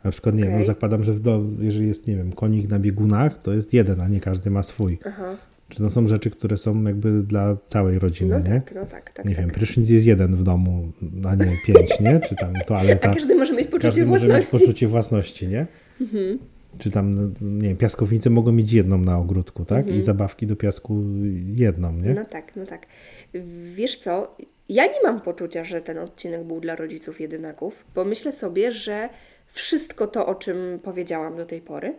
Na 0.04 0.12
przykład, 0.12 0.36
nie 0.36 0.50
no 0.50 0.64
zakładam, 0.64 1.04
że 1.04 1.14
w 1.14 1.20
do, 1.20 1.44
jeżeli 1.60 1.88
jest, 1.88 2.08
nie 2.08 2.16
wiem, 2.16 2.32
konik 2.34 2.70
na 2.70 2.80
biegunach, 2.80 3.42
to 3.42 3.54
jest 3.54 3.74
jeden, 3.74 4.02
a 4.02 4.08
nie 4.08 4.20
każdy 4.20 4.50
ma 4.52 4.64
swój. 4.64 4.98
Aha. 5.06 5.36
Czy 5.70 5.78
to 5.78 5.90
są 5.90 6.08
rzeczy, 6.08 6.30
które 6.32 6.58
są 6.58 6.84
jakby 6.84 7.24
dla 7.24 7.58
całej 7.68 8.00
rodziny, 8.00 8.30
No 8.30 8.54
nie? 8.54 8.62
tak, 8.62 8.76
no 8.76 8.86
tak, 8.86 9.12
tak. 9.14 9.26
nie 9.26 9.36
tak. 9.36 9.46
wiem, 9.46 9.54
prysznic 9.54 9.90
jest 9.90 10.06
jeden 10.06 10.36
w 10.36 10.44
domu, 10.44 10.92
a 11.26 11.36
nie 11.36 11.58
pięć, 11.66 12.00
nie? 12.00 12.20
Czy 12.30 12.36
tam 12.36 12.54
toaleta. 12.68 13.10
A 13.12 13.14
każdy 13.14 13.36
może 13.36 13.54
mieć 13.54 13.68
poczucie 13.68 13.88
Każdy 13.88 14.06
może 14.06 14.26
mieć 14.28 14.32
własności. 14.36 14.66
poczucie 14.68 14.88
własności, 14.88 15.48
nie? 15.48 15.68
Czy 16.78 16.92
tam, 16.92 17.16
no, 17.16 17.22
nie 17.42 17.68
wiem, 17.68 17.78
piaskownice 17.78 18.30
mogą 18.30 18.52
mieć 18.52 18.74
jedną 18.74 18.98
na 18.98 19.18
ogródku, 19.18 19.66
tak? 19.66 19.80
Mhm. 19.80 19.98
I 19.98 20.02
zabawki 20.02 20.48
do 20.48 20.56
piasku 20.56 21.02
jedną, 21.56 21.94
nie? 21.94 22.14
No 22.14 22.26
tak, 22.26 22.56
no 22.56 22.66
tak. 22.66 22.86
Wiesz 23.76 23.96
co, 23.98 24.36
ja 24.70 24.86
nie 24.86 25.02
mam 25.04 25.22
poczucia, 25.22 25.64
że 25.66 25.82
ten 25.82 25.98
odcinek 25.98 26.44
był 26.44 26.60
dla 26.60 26.76
rodziców 26.76 27.22
jedynaków, 27.22 27.86
bo 27.96 28.06
myślę 28.06 28.34
sobie, 28.34 28.72
że 28.72 29.10
wszystko 29.48 30.08
to, 30.08 30.28
o 30.28 30.36
czym 30.36 30.80
powiedziałam 30.84 31.36
do 31.36 31.46
tej 31.46 31.62
pory, 31.62 31.94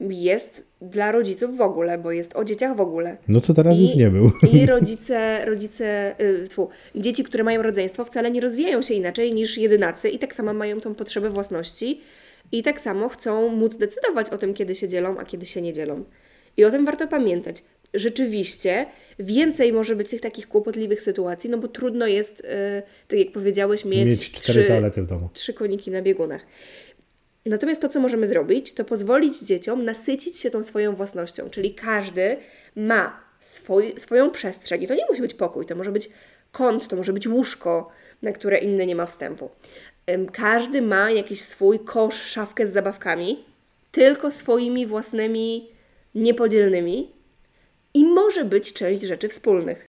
jest 0.00 0.66
dla 0.82 1.12
rodziców 1.12 1.56
w 1.56 1.60
ogóle, 1.60 1.98
bo 1.98 2.12
jest 2.12 2.36
o 2.36 2.44
dzieciach 2.44 2.76
w 2.76 2.80
ogóle. 2.80 3.16
No 3.28 3.40
to 3.40 3.54
teraz 3.54 3.78
I- 3.78 3.82
już 3.82 3.96
nie 3.96 4.10
był. 4.10 4.30
I 4.52 4.66
rodzice, 4.76 5.44
rodzice, 5.46 6.14
y, 6.20 6.48
tfu, 6.48 6.68
dzieci, 6.94 7.24
które 7.24 7.44
mają 7.44 7.62
rodzeństwo, 7.62 8.04
wcale 8.04 8.30
nie 8.30 8.40
rozwijają 8.40 8.82
się 8.82 8.94
inaczej 8.94 9.34
niż 9.34 9.58
jedynacy 9.58 10.08
i 10.08 10.18
tak 10.18 10.34
samo 10.34 10.54
mają 10.54 10.80
tą 10.80 10.94
potrzebę 10.94 11.30
własności 11.30 12.00
i 12.52 12.62
tak 12.62 12.80
samo 12.80 13.08
chcą 13.08 13.48
móc 13.48 13.76
decydować 13.76 14.30
o 14.30 14.38
tym, 14.38 14.54
kiedy 14.54 14.74
się 14.74 14.88
dzielą, 14.88 15.18
a 15.18 15.24
kiedy 15.24 15.46
się 15.46 15.62
nie 15.62 15.72
dzielą. 15.72 16.04
I 16.56 16.64
o 16.64 16.70
tym 16.70 16.84
warto 16.84 17.08
pamiętać. 17.08 17.62
Rzeczywiście 17.94 18.86
więcej 19.18 19.72
może 19.72 19.96
być 19.96 20.08
tych 20.08 20.20
takich 20.20 20.48
kłopotliwych 20.48 21.02
sytuacji, 21.02 21.50
no 21.50 21.58
bo 21.58 21.68
trudno 21.68 22.06
jest, 22.06 22.40
y, 22.40 22.44
tak 23.08 23.18
jak 23.18 23.32
powiedziałeś, 23.32 23.84
mieć, 23.84 24.04
Mieć 24.04 24.30
cztery 24.30 24.64
toalety 24.64 25.02
w 25.02 25.06
domu. 25.06 25.28
trzy 25.32 25.54
koniki 25.54 25.90
na 25.90 26.02
biegunach. 26.02 26.46
Natomiast 27.46 27.80
to, 27.80 27.88
co 27.88 28.00
możemy 28.00 28.26
zrobić, 28.26 28.72
to 28.72 28.84
pozwolić 28.84 29.38
dzieciom 29.40 29.84
nasycić 29.84 30.36
się 30.36 30.50
tą 30.50 30.62
swoją 30.62 30.94
własnością, 30.94 31.50
czyli 31.50 31.74
każdy 31.74 32.36
ma 32.76 33.20
swój, 33.40 33.94
swoją 33.98 34.30
przestrzeń. 34.30 34.82
I 34.82 34.86
to 34.86 34.94
nie 34.94 35.06
musi 35.08 35.20
być 35.20 35.34
pokój, 35.34 35.66
to 35.66 35.76
może 35.76 35.92
być 35.92 36.10
kąt, 36.52 36.88
to 36.88 36.96
może 36.96 37.12
być 37.12 37.26
łóżko, 37.28 37.88
na 38.22 38.32
które 38.32 38.58
inny 38.58 38.86
nie 38.86 38.94
ma 38.94 39.06
wstępu. 39.06 39.50
Każdy 40.32 40.82
ma 40.82 41.10
jakiś 41.10 41.40
swój 41.40 41.78
kosz, 41.78 42.22
szafkę 42.22 42.66
z 42.66 42.72
zabawkami, 42.72 43.44
tylko 43.92 44.30
swoimi 44.30 44.86
własnymi, 44.86 45.68
niepodzielnymi 46.14 47.12
i 47.94 48.04
może 48.04 48.44
być 48.44 48.72
część 48.72 49.02
rzeczy 49.02 49.28
wspólnych. 49.28 49.86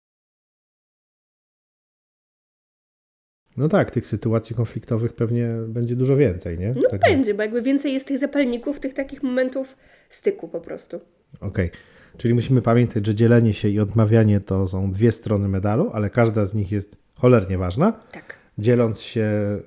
No 3.57 3.69
tak, 3.69 3.91
tych 3.91 4.07
sytuacji 4.07 4.55
konfliktowych 4.55 5.13
pewnie 5.13 5.49
będzie 5.67 5.95
dużo 5.95 6.17
więcej, 6.17 6.59
nie? 6.59 6.71
No 6.75 6.89
Tak, 6.89 7.01
będzie, 7.01 7.33
bo 7.33 7.41
jakby 7.41 7.61
więcej 7.61 7.93
jest 7.93 8.07
tych 8.07 8.17
zapalników, 8.17 8.79
tych 8.79 8.93
takich 8.93 9.23
momentów 9.23 9.77
styku 10.09 10.47
po 10.47 10.61
prostu. 10.61 10.99
Okej. 11.41 11.71
Czyli 12.17 12.33
musimy 12.33 12.61
pamiętać, 12.61 13.05
że 13.05 13.15
dzielenie 13.15 13.53
się 13.53 13.69
i 13.69 13.79
odmawianie 13.79 14.41
to 14.41 14.67
są 14.67 14.91
dwie 14.91 15.11
strony 15.11 15.47
medalu, 15.47 15.91
ale 15.93 16.09
każda 16.09 16.45
z 16.45 16.53
nich 16.53 16.71
jest 16.71 16.97
cholernie 17.15 17.57
ważna. 17.57 17.91
Tak. 18.11 18.44
Dzieląc 18.57 19.01
się, 19.01 19.21
y, 19.21 19.61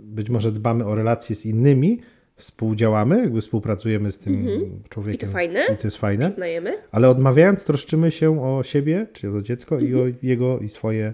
być 0.00 0.30
może 0.30 0.52
dbamy 0.52 0.84
o 0.84 0.94
relacje 0.94 1.36
z 1.36 1.46
innymi, 1.46 2.00
współdziałamy, 2.36 3.18
jakby 3.18 3.40
współpracujemy 3.40 4.12
z 4.12 4.18
tym 4.18 4.46
człowiekiem. 4.88 5.28
Mhm. 5.28 5.44
I 5.44 5.52
to 5.52 5.56
fajne. 5.58 5.74
I 5.74 5.76
to 5.80 5.86
jest 5.86 5.96
fajne. 5.96 6.26
Przyznajemy. 6.28 6.72
Ale 6.92 7.08
odmawiając, 7.10 7.64
troszczymy 7.64 8.10
się 8.10 8.42
o 8.42 8.62
siebie, 8.62 9.06
czy 9.12 9.30
o 9.30 9.42
dziecko 9.42 9.78
i 9.78 9.86
Mhm. 9.86 10.02
o 10.12 10.26
jego 10.26 10.58
i 10.58 10.68
swoje 10.68 11.12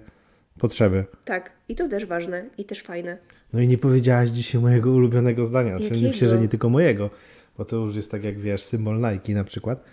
potrzeby. 0.59 1.05
Tak. 1.25 1.53
I 1.69 1.75
to 1.75 1.89
też 1.89 2.07
ważne 2.07 2.45
i 2.59 2.65
też 2.65 2.83
fajne. 2.83 3.19
No 3.53 3.61
i 3.61 3.69
nie 3.69 3.79
powiedziałaś 3.79 4.29
dzisiaj 4.29 4.61
mojego 4.61 4.91
ulubionego 4.91 5.45
zdania. 5.47 5.77
Czyli 5.79 5.91
Jakiego? 5.91 6.09
myślę, 6.11 6.29
że 6.29 6.39
nie 6.39 6.49
tylko 6.49 6.69
mojego, 6.69 7.11
bo 7.59 7.65
to 7.65 7.77
już 7.77 7.97
jest 7.97 8.11
tak 8.11 8.25
jak 8.25 8.39
wiesz, 8.39 8.63
symbol 8.63 8.97
Nike 9.01 9.33
na 9.35 9.45
przykład, 9.45 9.85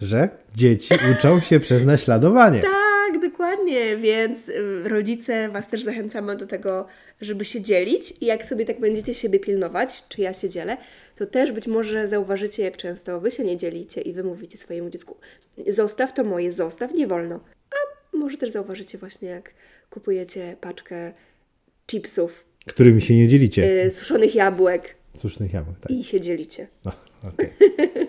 że 0.00 0.28
dzieci 0.54 0.94
uczą 1.18 1.40
się 1.40 1.60
przez 1.60 1.84
naśladowanie. 1.84 2.60
Tak, 2.60 2.70
dokładnie. 3.56 3.96
Więc 3.96 4.48
y, 4.48 4.88
rodzice 4.88 5.48
Was 5.48 5.68
też 5.68 5.84
zachęcamy 5.84 6.36
do 6.36 6.46
tego, 6.46 6.86
żeby 7.20 7.44
się 7.44 7.60
dzielić. 7.60 8.14
I 8.20 8.26
jak 8.26 8.44
sobie 8.46 8.64
tak 8.64 8.80
będziecie 8.80 9.14
siebie 9.14 9.40
pilnować, 9.40 10.02
czy 10.08 10.20
ja 10.20 10.32
się 10.32 10.48
dzielę, 10.48 10.76
to 11.16 11.26
też 11.26 11.52
być 11.52 11.66
może 11.66 12.08
zauważycie, 12.08 12.62
jak 12.62 12.76
często 12.76 13.20
Wy 13.20 13.30
się 13.30 13.44
nie 13.44 13.56
dzielicie 13.56 14.00
i 14.00 14.12
Wy 14.12 14.24
mówicie 14.24 14.58
swojemu 14.58 14.90
dziecku: 14.90 15.16
Zostaw 15.68 16.12
to 16.12 16.24
moje, 16.24 16.52
zostaw, 16.52 16.94
nie 16.94 17.06
wolno. 17.06 17.40
A 17.70 18.16
może 18.16 18.36
też 18.36 18.50
zauważycie 18.50 18.98
właśnie, 18.98 19.28
jak 19.28 19.54
kupujecie 19.90 20.56
paczkę 20.60 21.12
chipsów, 21.86 22.44
Którymi 22.66 23.00
się 23.00 23.14
nie 23.14 23.28
dzielicie. 23.28 23.84
y, 23.84 23.90
suszonych 23.90 24.34
jabłek 24.34 24.94
Słusznych 25.16 25.52
jabłek, 25.52 25.76
tak. 25.80 25.90
i 25.92 26.04
się 26.04 26.20
dzielicie. 26.20 26.68
No, 26.84 26.92
okej. 27.28 27.48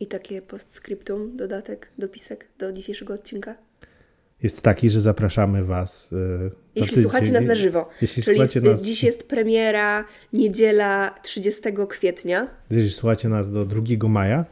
I 0.00 0.06
takie 0.06 0.42
postscriptum, 0.42 1.36
dodatek, 1.36 1.88
dopisek 1.98 2.48
do 2.58 2.72
dzisiejszego 2.72 3.14
odcinka. 3.14 3.67
Jest 4.42 4.62
taki, 4.62 4.90
że 4.90 5.00
zapraszamy 5.00 5.64
Was. 5.64 6.08
za 6.10 6.16
Jeśli 6.74 6.88
tydzień. 6.90 7.02
słuchacie 7.02 7.32
nas 7.32 7.44
na 7.44 7.54
żywo. 7.54 7.88
Jeśli 8.02 8.22
Czyli 8.22 8.38
słuchacie 8.38 8.60
nas, 8.60 8.82
dziś 8.82 9.02
jest 9.02 9.22
premiera, 9.22 10.04
niedziela 10.32 11.14
30 11.22 11.62
kwietnia. 11.88 12.48
jeśli 12.70 12.90
słuchacie 12.90 13.28
nas 13.28 13.50
do 13.50 13.64
2 13.64 14.08
maja, 14.08 14.44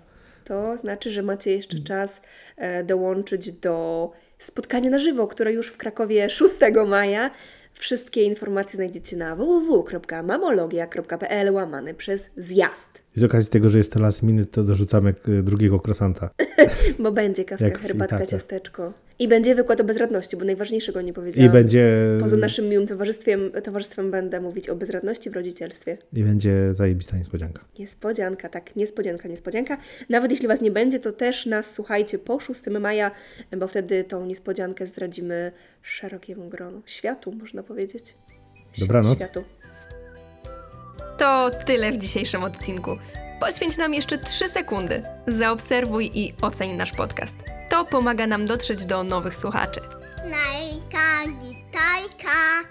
To 0.44 0.76
znaczy, 0.76 1.10
że 1.10 1.22
macie 1.22 1.50
jeszcze 1.52 1.78
czas 1.78 2.20
e, 2.56 2.84
dołączyć 2.84 3.52
do 3.52 4.10
spotkania 4.38 4.90
na 4.90 4.98
żywo, 4.98 5.26
które 5.26 5.52
już 5.52 5.68
w 5.68 5.76
Krakowie 5.76 6.30
6 6.30 6.54
maja. 6.86 7.30
Wszystkie 7.72 8.22
informacje 8.22 8.76
znajdziecie 8.76 9.16
na 9.16 9.36
www.mamologia.pl 9.36 11.52
łamany 11.54 11.94
przez 11.94 12.28
zjazd. 12.36 12.88
z 13.14 13.22
okazji 13.22 13.50
tego, 13.50 13.68
że 13.68 13.78
jest 13.78 13.92
to 13.92 14.00
last 14.00 14.22
minute, 14.22 14.50
to 14.50 14.62
dorzucamy 14.62 15.14
y, 15.28 15.42
drugiego 15.42 15.80
krosanta. 15.80 16.30
Bo 16.98 17.12
będzie 17.12 17.44
kawka, 17.44 17.78
herbatka, 17.78 18.26
ciasteczko. 18.26 18.92
I 19.18 19.28
będzie 19.28 19.54
wykład 19.54 19.80
o 19.80 19.84
bezradności, 19.84 20.36
bo 20.36 20.44
najważniejszego 20.44 21.02
nie 21.02 21.12
powiedziałam. 21.12 21.50
I 21.50 21.52
będzie, 21.52 21.96
Poza 22.20 22.36
naszym 22.36 22.68
miłym 22.68 22.86
towarzystwem, 22.86 23.50
towarzystwem 23.64 24.10
będę 24.10 24.40
mówić 24.40 24.68
o 24.68 24.76
bezradności 24.76 25.30
w 25.30 25.34
rodzicielstwie. 25.34 25.98
I 26.12 26.22
będzie 26.22 26.74
zajebista 26.74 27.16
niespodzianka. 27.16 27.64
Niespodzianka, 27.78 28.48
tak, 28.48 28.76
niespodzianka, 28.76 29.28
niespodzianka. 29.28 29.78
Nawet 30.08 30.30
jeśli 30.30 30.48
Was 30.48 30.60
nie 30.60 30.70
będzie, 30.70 31.00
to 31.00 31.12
też 31.12 31.46
nas 31.46 31.74
słuchajcie 31.74 32.18
po 32.18 32.40
6 32.40 32.60
maja, 32.80 33.10
bo 33.56 33.68
wtedy 33.68 34.04
tą 34.04 34.26
niespodziankę 34.26 34.86
zdradzimy 34.86 35.52
szerokiemu 35.82 36.48
gronu. 36.48 36.82
Światu, 36.86 37.32
można 37.32 37.62
powiedzieć. 37.62 38.14
Dobranoc. 38.78 39.16
Światu. 39.16 39.44
To 41.18 41.50
tyle 41.66 41.92
w 41.92 41.98
dzisiejszym 41.98 42.44
odcinku. 42.44 42.90
Poświęć 43.40 43.76
nam 43.76 43.94
jeszcze 43.94 44.18
3 44.18 44.48
sekundy. 44.48 45.02
Zaobserwuj 45.26 46.10
i 46.14 46.32
oceń 46.42 46.72
nasz 46.72 46.92
podcast. 46.92 47.55
To 47.68 47.84
pomaga 47.84 48.26
nam 48.26 48.46
dotrzeć 48.46 48.84
do 48.84 49.04
nowych 49.04 49.36
słuchaczy. 49.36 49.80
Najka, 50.24 51.32
gitajka. 51.40 52.68